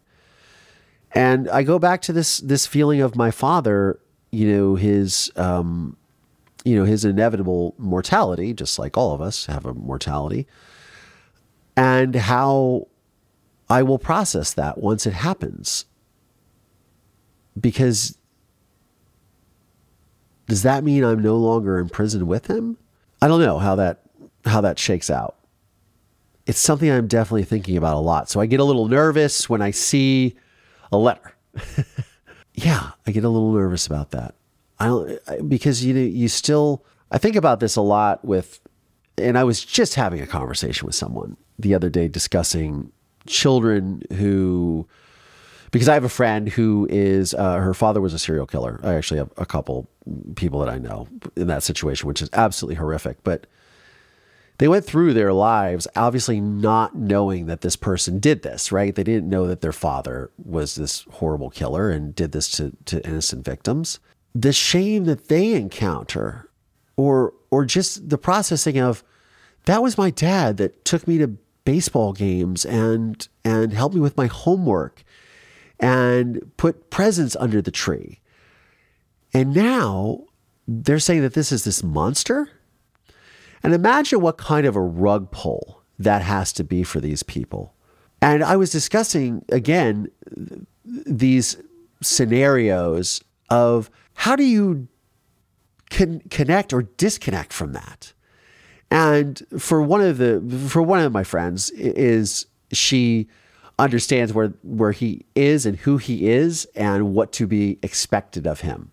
And 1.13 1.49
I 1.49 1.63
go 1.63 1.77
back 1.79 2.01
to 2.03 2.13
this 2.13 2.37
this 2.39 2.65
feeling 2.65 3.01
of 3.01 3.15
my 3.15 3.31
father, 3.31 3.99
you 4.31 4.51
know, 4.51 4.75
his 4.75 5.31
um, 5.35 5.97
you 6.65 6.75
know, 6.75 6.85
his 6.85 7.05
inevitable 7.05 7.75
mortality, 7.77 8.53
just 8.53 8.79
like 8.79 8.97
all 8.97 9.13
of 9.13 9.21
us 9.21 9.45
have 9.45 9.65
a 9.65 9.73
mortality, 9.73 10.47
and 11.77 12.15
how 12.15 12.87
I 13.69 13.83
will 13.83 13.99
process 13.99 14.53
that 14.53 14.79
once 14.79 15.05
it 15.05 15.13
happens. 15.13 15.85
Because 17.59 18.17
does 20.47 20.63
that 20.63 20.83
mean 20.83 21.03
I'm 21.03 21.21
no 21.21 21.37
longer 21.37 21.79
in 21.79 21.89
prison 21.89 22.25
with 22.25 22.47
him? 22.47 22.77
I 23.21 23.27
don't 23.27 23.41
know 23.41 23.59
how 23.59 23.75
that 23.75 24.01
how 24.45 24.61
that 24.61 24.79
shakes 24.79 25.09
out 25.09 25.37
it's 26.45 26.59
something 26.59 26.89
I'm 26.89 27.07
definitely 27.07 27.43
thinking 27.43 27.77
about 27.77 27.95
a 27.95 27.99
lot. 27.99 28.29
So 28.29 28.39
I 28.39 28.45
get 28.45 28.59
a 28.59 28.63
little 28.63 28.87
nervous 28.87 29.49
when 29.49 29.61
I 29.61 29.71
see 29.71 30.35
a 30.93 30.97
letter. 30.97 31.35
yeah, 32.53 32.91
I 33.05 33.11
get 33.11 33.23
a 33.23 33.29
little 33.29 33.51
nervous 33.51 33.87
about 33.87 34.11
that. 34.11 34.35
I 34.79 34.87
don't 34.87 35.49
because 35.49 35.83
you 35.83 35.95
you 35.95 36.27
still 36.27 36.83
I 37.11 37.17
think 37.17 37.35
about 37.35 37.59
this 37.59 37.75
a 37.75 37.81
lot 37.81 38.25
with 38.25 38.59
and 39.17 39.37
I 39.37 39.43
was 39.43 39.63
just 39.63 39.95
having 39.95 40.21
a 40.21 40.27
conversation 40.27 40.85
with 40.85 40.95
someone 40.95 41.37
the 41.59 41.75
other 41.75 41.89
day 41.89 42.07
discussing 42.07 42.91
children 43.27 44.01
who 44.13 44.87
because 45.71 45.89
I 45.89 45.95
have 45.95 46.03
a 46.03 46.09
friend 46.09 46.49
who 46.49 46.87
is 46.89 47.33
uh, 47.33 47.57
her 47.57 47.73
father 47.73 47.99
was 47.99 48.13
a 48.13 48.19
serial 48.19 48.45
killer. 48.45 48.79
I 48.83 48.93
actually 48.93 49.17
have 49.17 49.31
a 49.37 49.45
couple 49.45 49.89
people 50.35 50.59
that 50.59 50.69
I 50.69 50.77
know 50.77 51.07
in 51.35 51.47
that 51.47 51.63
situation, 51.63 52.07
which 52.07 52.21
is 52.21 52.29
absolutely 52.33 52.75
horrific. 52.75 53.23
But 53.23 53.47
they 54.59 54.67
went 54.67 54.85
through 54.85 55.13
their 55.13 55.33
lives 55.33 55.87
obviously 55.95 56.39
not 56.39 56.95
knowing 56.95 57.47
that 57.47 57.61
this 57.61 57.75
person 57.75 58.19
did 58.19 58.43
this, 58.43 58.71
right? 58.71 58.93
They 58.93 59.03
didn't 59.03 59.29
know 59.29 59.47
that 59.47 59.61
their 59.61 59.73
father 59.73 60.31
was 60.43 60.75
this 60.75 61.05
horrible 61.11 61.49
killer 61.49 61.89
and 61.89 62.13
did 62.13 62.31
this 62.31 62.49
to, 62.51 62.73
to 62.85 63.05
innocent 63.05 63.45
victims. 63.45 63.99
The 64.35 64.53
shame 64.53 65.05
that 65.05 65.27
they 65.27 65.53
encounter, 65.53 66.49
or 66.95 67.33
or 67.51 67.65
just 67.65 68.09
the 68.09 68.17
processing 68.17 68.79
of 68.79 69.03
that 69.65 69.81
was 69.81 69.97
my 69.97 70.09
dad 70.09 70.57
that 70.57 70.85
took 70.85 71.07
me 71.07 71.17
to 71.19 71.37
baseball 71.65 72.13
games 72.13 72.65
and 72.65 73.27
and 73.45 73.73
helped 73.73 73.95
me 73.95 74.01
with 74.01 74.17
my 74.17 74.27
homework 74.27 75.03
and 75.79 76.51
put 76.57 76.89
presents 76.89 77.35
under 77.39 77.61
the 77.61 77.71
tree. 77.71 78.19
And 79.33 79.53
now 79.53 80.25
they're 80.67 80.99
saying 80.99 81.21
that 81.21 81.33
this 81.33 81.51
is 81.51 81.63
this 81.63 81.83
monster 81.83 82.49
and 83.63 83.73
imagine 83.73 84.21
what 84.21 84.37
kind 84.37 84.65
of 84.65 84.75
a 84.75 84.81
rug 84.81 85.31
pull 85.31 85.83
that 85.99 86.21
has 86.21 86.51
to 86.53 86.63
be 86.63 86.83
for 86.83 86.99
these 86.99 87.23
people. 87.23 87.73
And 88.21 88.43
I 88.43 88.55
was 88.55 88.71
discussing 88.71 89.43
again 89.49 90.09
these 90.85 91.57
scenarios 92.01 93.23
of 93.49 93.89
how 94.15 94.35
do 94.35 94.43
you 94.43 94.87
con- 95.89 96.21
connect 96.29 96.73
or 96.73 96.83
disconnect 96.83 97.53
from 97.53 97.73
that? 97.73 98.13
And 98.91 99.41
for 99.57 99.81
one 99.81 100.01
of 100.01 100.17
the 100.17 100.41
for 100.69 100.81
one 100.81 100.99
of 100.99 101.11
my 101.11 101.23
friends 101.23 101.69
is 101.71 102.45
she 102.71 103.27
understands 103.79 104.33
where 104.33 104.53
where 104.61 104.91
he 104.91 105.25
is 105.35 105.65
and 105.65 105.77
who 105.77 105.97
he 105.97 106.29
is 106.29 106.65
and 106.75 107.13
what 107.13 107.31
to 107.33 107.47
be 107.47 107.79
expected 107.81 108.45
of 108.45 108.61
him 108.61 108.91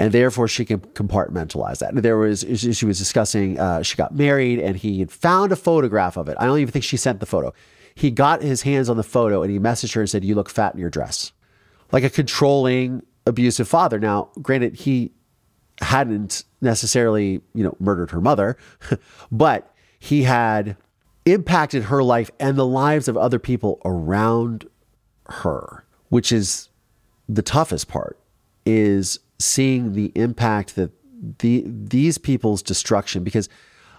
and 0.00 0.12
therefore 0.12 0.48
she 0.48 0.64
can 0.64 0.80
compartmentalize 0.80 1.78
that. 1.80 1.94
There 2.02 2.16
was 2.16 2.40
she 2.40 2.86
was 2.86 2.98
discussing 2.98 3.60
uh, 3.60 3.82
she 3.82 3.96
got 3.96 4.14
married 4.14 4.58
and 4.58 4.74
he 4.74 5.00
had 5.00 5.12
found 5.12 5.52
a 5.52 5.56
photograph 5.56 6.16
of 6.16 6.26
it. 6.26 6.38
I 6.40 6.46
don't 6.46 6.58
even 6.58 6.72
think 6.72 6.86
she 6.86 6.96
sent 6.96 7.20
the 7.20 7.26
photo. 7.26 7.52
He 7.94 8.10
got 8.10 8.40
his 8.40 8.62
hands 8.62 8.88
on 8.88 8.96
the 8.96 9.02
photo 9.02 9.42
and 9.42 9.52
he 9.52 9.58
messaged 9.58 9.92
her 9.94 10.00
and 10.00 10.08
said, 10.08 10.24
"You 10.24 10.34
look 10.34 10.48
fat 10.48 10.72
in 10.72 10.80
your 10.80 10.88
dress," 10.88 11.32
like 11.92 12.02
a 12.02 12.08
controlling, 12.08 13.02
abusive 13.26 13.68
father. 13.68 13.98
Now, 13.98 14.30
granted, 14.40 14.74
he 14.74 15.12
hadn't 15.82 16.44
necessarily 16.62 17.42
you 17.52 17.62
know 17.62 17.76
murdered 17.78 18.10
her 18.12 18.22
mother, 18.22 18.56
but 19.30 19.74
he 19.98 20.22
had 20.22 20.78
impacted 21.26 21.84
her 21.84 22.02
life 22.02 22.30
and 22.40 22.56
the 22.56 22.66
lives 22.66 23.06
of 23.06 23.18
other 23.18 23.38
people 23.38 23.82
around 23.84 24.66
her, 25.26 25.84
which 26.08 26.32
is 26.32 26.70
the 27.28 27.42
toughest 27.42 27.86
part. 27.86 28.16
Is 28.64 29.18
seeing 29.40 29.94
the 29.94 30.12
impact 30.14 30.76
that 30.76 30.92
the 31.38 31.64
these 31.66 32.18
people's 32.18 32.62
destruction 32.62 33.22
because 33.22 33.48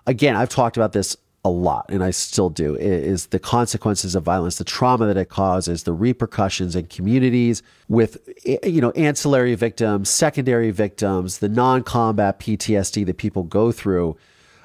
again 0.08 0.36
i've 0.36 0.50
talked 0.50 0.76
about 0.78 0.94
this 0.94 1.16
a 1.44 1.50
lot 1.50 1.86
and 1.90 2.04
i 2.04 2.10
still 2.10 2.50
do 2.50 2.76
is 2.76 3.28
the 3.28 3.40
consequences 3.40 4.16
of 4.16 4.24
violence 4.24 4.58
the 4.58 4.64
trauma 4.64 5.06
that 5.06 5.18
it 5.18 5.30
causes 5.30 5.84
the 5.84 5.94
repercussions 5.94 6.76
in 6.76 6.86
communities 6.88 7.62
with 7.88 8.18
eh, 8.46 8.58
you 8.64 8.82
know 8.82 8.92
ancillary 8.92 9.56
victims 9.56 10.10
secondary 10.10 10.72
victims 10.72 11.40
the 11.40 11.50
non-combat 11.50 12.40
ptsd 12.40 13.06
that 13.06 13.18
people 13.18 13.44
go 13.44 13.72
through 13.72 14.16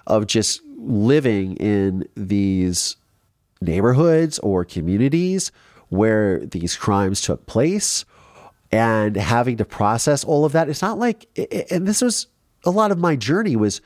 of 0.06 0.26
just 0.26 0.60
living 0.76 1.56
in 1.56 2.06
these 2.14 2.96
neighborhoods 3.60 4.38
or 4.40 4.64
communities 4.64 5.50
where 5.88 6.44
these 6.46 6.76
crimes 6.76 7.20
took 7.20 7.46
place 7.46 8.04
and 8.76 9.16
having 9.16 9.56
to 9.56 9.64
process 9.64 10.22
all 10.22 10.44
of 10.44 10.52
that. 10.52 10.68
It's 10.68 10.82
not 10.82 10.98
like, 10.98 11.26
and 11.70 11.86
this 11.86 12.02
was 12.02 12.26
a 12.64 12.70
lot 12.70 12.90
of 12.90 12.98
my 12.98 13.16
journey 13.16 13.56
was 13.56 13.80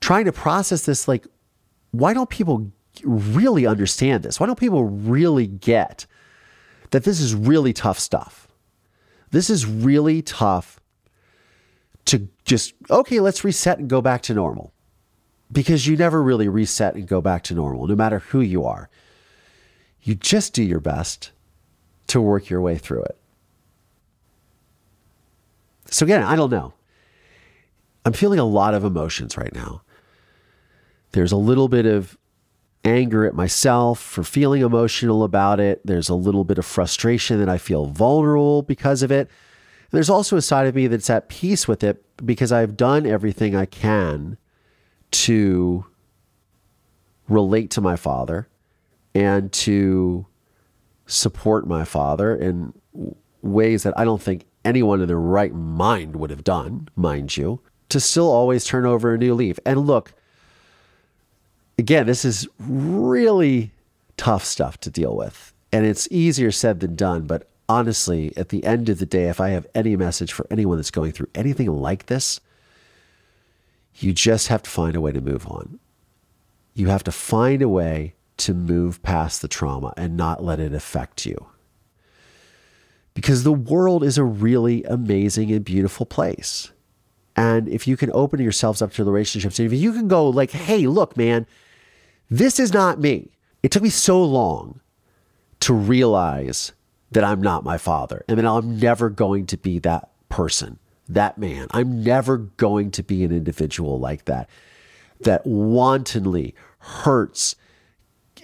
trying 0.00 0.24
to 0.24 0.32
process 0.32 0.86
this. 0.86 1.06
Like, 1.06 1.26
why 1.92 2.12
don't 2.14 2.28
people 2.28 2.72
really 3.04 3.64
understand 3.64 4.24
this? 4.24 4.40
Why 4.40 4.46
don't 4.46 4.58
people 4.58 4.84
really 4.84 5.46
get 5.46 6.04
that 6.90 7.04
this 7.04 7.20
is 7.20 7.32
really 7.34 7.72
tough 7.72 8.00
stuff? 8.00 8.48
This 9.30 9.50
is 9.50 9.66
really 9.66 10.20
tough 10.22 10.80
to 12.06 12.28
just, 12.44 12.74
okay, 12.90 13.20
let's 13.20 13.44
reset 13.44 13.78
and 13.78 13.88
go 13.88 14.00
back 14.00 14.22
to 14.22 14.34
normal. 14.34 14.72
Because 15.52 15.86
you 15.86 15.96
never 15.96 16.22
really 16.22 16.48
reset 16.48 16.94
and 16.94 17.06
go 17.06 17.20
back 17.20 17.42
to 17.44 17.54
normal, 17.54 17.86
no 17.86 17.94
matter 17.94 18.18
who 18.18 18.40
you 18.40 18.64
are. 18.64 18.90
You 20.02 20.14
just 20.14 20.54
do 20.54 20.62
your 20.62 20.80
best 20.80 21.30
to 22.08 22.20
work 22.20 22.50
your 22.50 22.60
way 22.60 22.78
through 22.78 23.02
it. 23.02 23.17
So 25.90 26.04
again, 26.04 26.22
I 26.22 26.36
don't 26.36 26.50
know. 26.50 26.74
I'm 28.04 28.12
feeling 28.12 28.38
a 28.38 28.44
lot 28.44 28.74
of 28.74 28.84
emotions 28.84 29.36
right 29.36 29.54
now. 29.54 29.82
There's 31.12 31.32
a 31.32 31.36
little 31.36 31.68
bit 31.68 31.86
of 31.86 32.16
anger 32.84 33.26
at 33.26 33.34
myself 33.34 33.98
for 34.00 34.22
feeling 34.22 34.62
emotional 34.62 35.24
about 35.24 35.60
it. 35.60 35.80
There's 35.84 36.08
a 36.08 36.14
little 36.14 36.44
bit 36.44 36.58
of 36.58 36.66
frustration 36.66 37.38
that 37.38 37.48
I 37.48 37.58
feel 37.58 37.86
vulnerable 37.86 38.62
because 38.62 39.02
of 39.02 39.10
it. 39.10 39.28
And 39.90 39.96
there's 39.96 40.10
also 40.10 40.36
a 40.36 40.42
side 40.42 40.66
of 40.66 40.74
me 40.74 40.86
that's 40.86 41.10
at 41.10 41.28
peace 41.28 41.66
with 41.66 41.82
it 41.82 42.04
because 42.24 42.52
I've 42.52 42.76
done 42.76 43.06
everything 43.06 43.56
I 43.56 43.66
can 43.66 44.36
to 45.10 45.86
relate 47.28 47.70
to 47.72 47.80
my 47.80 47.96
father 47.96 48.48
and 49.14 49.50
to 49.52 50.26
support 51.06 51.66
my 51.66 51.84
father 51.84 52.36
in 52.36 52.72
ways 53.42 53.82
that 53.82 53.98
I 53.98 54.04
don't 54.04 54.22
think 54.22 54.44
anyone 54.68 55.00
in 55.00 55.08
their 55.08 55.18
right 55.18 55.54
mind 55.54 56.16
would 56.16 56.28
have 56.28 56.44
done, 56.44 56.88
mind 56.94 57.36
you, 57.38 57.60
to 57.88 57.98
still 57.98 58.30
always 58.30 58.66
turn 58.66 58.84
over 58.84 59.14
a 59.14 59.18
new 59.18 59.34
leaf. 59.34 59.58
And 59.64 59.86
look, 59.86 60.12
again, 61.78 62.06
this 62.06 62.22
is 62.22 62.46
really 62.58 63.72
tough 64.18 64.44
stuff 64.44 64.78
to 64.80 64.90
deal 64.90 65.16
with. 65.16 65.54
And 65.72 65.86
it's 65.86 66.06
easier 66.10 66.52
said 66.52 66.80
than 66.80 66.96
done. 66.96 67.26
But 67.26 67.48
honestly, 67.66 68.34
at 68.36 68.50
the 68.50 68.62
end 68.62 68.90
of 68.90 68.98
the 68.98 69.06
day, 69.06 69.30
if 69.30 69.40
I 69.40 69.50
have 69.50 69.66
any 69.74 69.96
message 69.96 70.34
for 70.34 70.46
anyone 70.50 70.76
that's 70.76 70.90
going 70.90 71.12
through 71.12 71.30
anything 71.34 71.72
like 71.72 72.06
this, 72.06 72.40
you 73.96 74.12
just 74.12 74.48
have 74.48 74.62
to 74.64 74.70
find 74.70 74.94
a 74.96 75.00
way 75.00 75.12
to 75.12 75.20
move 75.22 75.46
on. 75.46 75.78
You 76.74 76.88
have 76.88 77.04
to 77.04 77.12
find 77.12 77.62
a 77.62 77.68
way 77.68 78.14
to 78.36 78.52
move 78.52 79.02
past 79.02 79.40
the 79.40 79.48
trauma 79.48 79.94
and 79.96 80.14
not 80.16 80.44
let 80.44 80.60
it 80.60 80.74
affect 80.74 81.24
you 81.24 81.46
because 83.18 83.42
the 83.42 83.50
world 83.50 84.04
is 84.04 84.16
a 84.16 84.22
really 84.22 84.84
amazing 84.84 85.50
and 85.50 85.64
beautiful 85.64 86.06
place. 86.06 86.70
And 87.34 87.68
if 87.68 87.88
you 87.88 87.96
can 87.96 88.12
open 88.12 88.38
yourselves 88.38 88.80
up 88.80 88.92
to 88.92 89.02
relationships, 89.02 89.58
if 89.58 89.72
you 89.72 89.92
can 89.92 90.06
go 90.06 90.28
like, 90.28 90.52
hey, 90.52 90.86
look, 90.86 91.16
man, 91.16 91.44
this 92.30 92.60
is 92.60 92.72
not 92.72 93.00
me. 93.00 93.32
It 93.60 93.72
took 93.72 93.82
me 93.82 93.88
so 93.88 94.22
long 94.22 94.78
to 95.58 95.74
realize 95.74 96.70
that 97.10 97.24
I'm 97.24 97.42
not 97.42 97.64
my 97.64 97.76
father 97.76 98.24
and 98.28 98.38
that 98.38 98.46
I'm 98.46 98.78
never 98.78 99.10
going 99.10 99.46
to 99.46 99.56
be 99.56 99.80
that 99.80 100.10
person, 100.28 100.78
that 101.08 101.38
man. 101.38 101.66
I'm 101.72 102.04
never 102.04 102.36
going 102.36 102.92
to 102.92 103.02
be 103.02 103.24
an 103.24 103.32
individual 103.32 103.98
like 103.98 104.26
that, 104.26 104.48
that 105.22 105.44
wantonly 105.44 106.54
hurts 106.78 107.56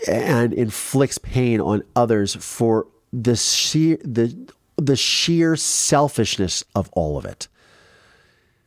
and 0.08 0.52
inflicts 0.52 1.18
pain 1.18 1.60
on 1.60 1.84
others 1.94 2.34
for 2.34 2.88
the 3.12 3.36
sheer 3.36 3.98
the 4.02 4.52
the 4.76 4.96
sheer 4.96 5.56
selfishness 5.56 6.64
of 6.74 6.90
all 6.92 7.16
of 7.16 7.24
it. 7.24 7.48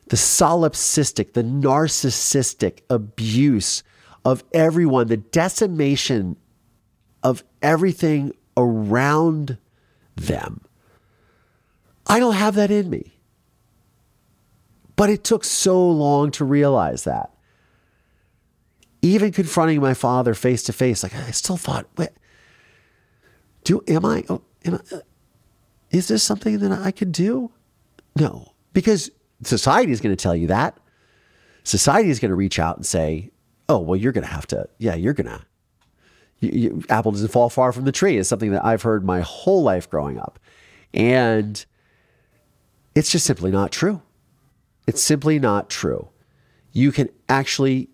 The 0.09 0.15
solipsistic, 0.15 1.33
the 1.33 1.43
narcissistic 1.43 2.79
abuse 2.89 3.83
of 4.23 4.43
everyone, 4.53 5.07
the 5.07 5.17
decimation 5.17 6.37
of 7.23 7.43
everything 7.61 8.33
around 8.55 9.57
them. 10.15 10.61
I 12.07 12.19
don't 12.19 12.35
have 12.35 12.55
that 12.55 12.71
in 12.71 12.89
me. 12.89 13.13
But 14.95 15.09
it 15.09 15.23
took 15.23 15.43
so 15.43 15.87
long 15.89 16.31
to 16.31 16.45
realize 16.45 17.03
that. 17.03 17.31
Even 19.01 19.31
confronting 19.31 19.79
my 19.79 19.93
father 19.93 20.33
face 20.33 20.63
to 20.63 20.73
face, 20.73 21.03
like 21.03 21.15
I 21.15 21.31
still 21.31 21.57
thought, 21.57 21.85
what? 21.95 22.13
Do 23.63 23.83
am 23.87 24.05
I? 24.05 24.23
Am 24.29 24.41
I 24.65 25.01
is 25.97 26.07
this 26.07 26.23
something 26.23 26.59
that 26.59 26.71
I 26.71 26.91
could 26.91 27.11
do? 27.11 27.51
No, 28.15 28.53
because 28.73 29.11
society 29.43 29.91
is 29.91 30.01
going 30.01 30.15
to 30.15 30.21
tell 30.21 30.35
you 30.35 30.47
that. 30.47 30.77
Society 31.63 32.09
is 32.09 32.19
going 32.19 32.29
to 32.29 32.35
reach 32.35 32.59
out 32.59 32.77
and 32.77 32.85
say, 32.85 33.31
oh, 33.67 33.79
well, 33.79 33.95
you're 33.95 34.11
going 34.11 34.25
to 34.25 34.33
have 34.33 34.47
to, 34.47 34.69
yeah, 34.77 34.95
you're 34.95 35.13
going 35.13 35.27
to. 35.27 35.41
You, 36.39 36.49
you, 36.53 36.83
apple 36.89 37.11
doesn't 37.11 37.29
fall 37.29 37.49
far 37.49 37.71
from 37.71 37.85
the 37.85 37.91
tree 37.91 38.15
is 38.15 38.27
something 38.27 38.51
that 38.51 38.63
I've 38.63 38.83
heard 38.83 39.03
my 39.03 39.21
whole 39.21 39.63
life 39.63 39.89
growing 39.89 40.19
up. 40.19 40.39
And 40.93 41.65
it's 42.95 43.11
just 43.11 43.25
simply 43.25 43.51
not 43.51 43.71
true. 43.71 44.01
It's 44.85 45.01
simply 45.01 45.39
not 45.39 45.69
true. 45.69 46.09
You 46.71 46.91
can 46.91 47.09
actually 47.27 47.89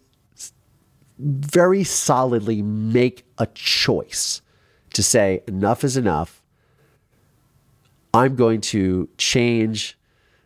very 1.17 1.83
solidly 1.83 2.61
make 2.61 3.25
a 3.37 3.47
choice 3.47 4.41
to 4.93 5.01
say, 5.01 5.41
enough 5.47 5.83
is 5.83 5.97
enough. 5.97 6.42
I'm 8.13 8.35
going 8.35 8.61
to 8.61 9.09
change 9.17 9.97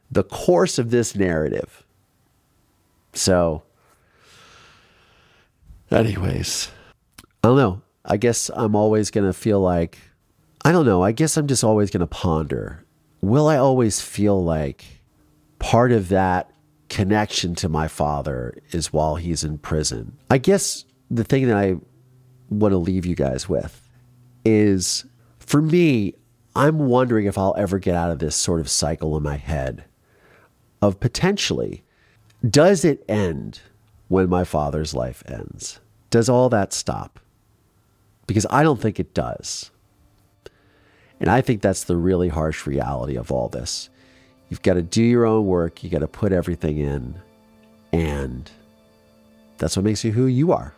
the 0.10 0.24
course 0.24 0.80
of 0.80 0.90
this 0.90 1.16
narrative. 1.16 1.86
So, 3.14 3.64
anyways, 5.92 6.70
I 7.44 7.48
don't 7.48 7.58
know. 7.58 7.82
I 8.06 8.18
guess 8.18 8.50
I'm 8.54 8.76
always 8.76 9.12
going 9.12 9.28
to 9.28 9.34
feel 9.34 9.60
like, 9.60 9.98
I 10.64 10.72
don't 10.72 10.86
know. 10.86 11.04
I 11.04 11.12
guess 11.12 11.36
I'm 11.36 11.48
just 11.48 11.64
always 11.64 11.90
going 11.90 12.02
to 12.02 12.08
ponder 12.08 12.84
will 13.22 13.48
I 13.48 13.58
always 13.58 14.00
feel 14.02 14.44
like 14.44 14.86
part 15.60 15.92
of 15.92 16.10
that 16.10 16.52
connection 16.90 17.56
to 17.56 17.70
my 17.70 17.88
father 17.88 18.58
is 18.72 18.94
while 18.94 19.16
he's 19.16 19.44
in 19.44 19.58
prison? 19.58 20.18
I 20.30 20.38
guess 20.38 20.86
the 21.10 21.24
thing 21.24 21.48
that 21.48 21.58
I 21.58 21.76
want 22.50 22.72
to 22.72 22.78
leave 22.78 23.06
you 23.06 23.16
guys 23.16 23.50
with 23.50 23.90
is 24.46 25.06
for 25.40 25.62
me, 25.62 26.14
I'm 26.58 26.80
wondering 26.88 27.26
if 27.26 27.38
I'll 27.38 27.56
ever 27.58 27.80
get 27.80 27.96
out 27.96 28.12
of 28.12 28.20
this 28.20 28.36
sort 28.36 28.60
of 28.60 28.70
cycle 28.70 29.16
in 29.16 29.24
my 29.24 29.38
head 29.38 29.86
of 30.82 31.00
potentially, 31.00 31.84
does 32.48 32.84
it 32.84 33.04
end 33.08 33.62
when 34.08 34.30
my 34.30 34.44
father's 34.44 34.94
life 34.94 35.24
ends? 35.28 35.80
Does 36.10 36.30
all 36.30 36.50
that 36.50 36.74
stop? 36.74 37.20
because 38.28 38.46
I 38.50 38.62
don't 38.62 38.80
think 38.80 39.00
it 39.00 39.14
does. 39.14 39.72
And 41.20 41.30
I 41.30 41.42
think 41.42 41.62
that's 41.62 41.86
the 41.86 41.98
really 41.98 42.28
harsh 42.28 42.68
reality 42.68 43.16
of 43.16 43.32
all 43.32 43.50
this. 43.50 43.90
You've 44.50 44.62
got 44.62 44.76
to 44.76 44.84
do 44.84 45.02
your 45.02 45.26
own 45.26 45.46
work, 45.48 45.84
you 45.84 45.90
got 45.90 46.00
to 46.00 46.08
put 46.08 46.32
everything 46.32 46.78
in, 46.78 47.16
and 47.92 48.50
that's 49.58 49.76
what 49.76 49.84
makes 49.84 50.04
you 50.04 50.12
who 50.12 50.28
you 50.28 50.52
are 50.52 50.74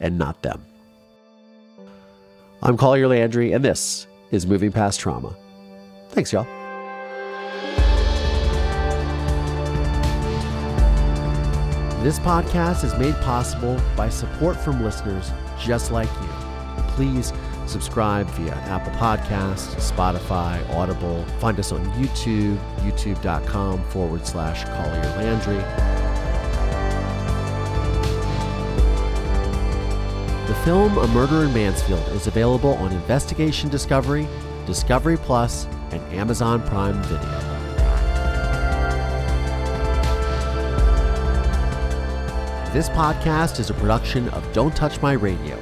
and 0.00 0.16
not 0.16 0.42
them. 0.42 0.64
I'm 2.62 2.76
Collier 2.76 3.08
Landry, 3.08 3.52
and 3.52 3.64
this 3.64 4.06
is 4.32 4.46
Moving 4.46 4.72
Past 4.72 4.98
Trauma. 4.98 5.36
Thanks, 6.08 6.32
y'all. 6.32 6.46
This 12.02 12.18
podcast 12.18 12.82
is 12.82 12.98
made 12.98 13.14
possible 13.22 13.80
by 13.96 14.08
support 14.08 14.56
from 14.56 14.82
listeners 14.82 15.30
just 15.60 15.92
like 15.92 16.10
you. 16.20 16.28
Please 16.88 17.32
subscribe 17.66 18.26
via 18.30 18.54
Apple 18.54 18.92
Podcasts, 18.94 19.76
Spotify, 19.76 20.68
Audible. 20.70 21.24
Find 21.38 21.58
us 21.60 21.70
on 21.70 21.84
YouTube, 21.92 22.58
youtube.com 22.78 23.84
forward 23.90 24.26
slash 24.26 24.64
Collier 24.64 25.16
Landry. 25.16 25.91
Film 30.64 30.96
A 30.98 31.08
Murder 31.08 31.44
in 31.44 31.52
Mansfield 31.52 32.06
is 32.10 32.28
available 32.28 32.74
on 32.74 32.92
Investigation 32.92 33.68
Discovery, 33.68 34.28
Discovery 34.64 35.16
Plus, 35.16 35.66
and 35.90 36.00
Amazon 36.12 36.62
Prime 36.62 37.02
Video. 37.02 37.18
This 42.72 42.88
podcast 42.90 43.58
is 43.58 43.70
a 43.70 43.74
production 43.74 44.28
of 44.30 44.50
Don't 44.52 44.74
Touch 44.76 45.02
My 45.02 45.12
Radio. 45.14 45.58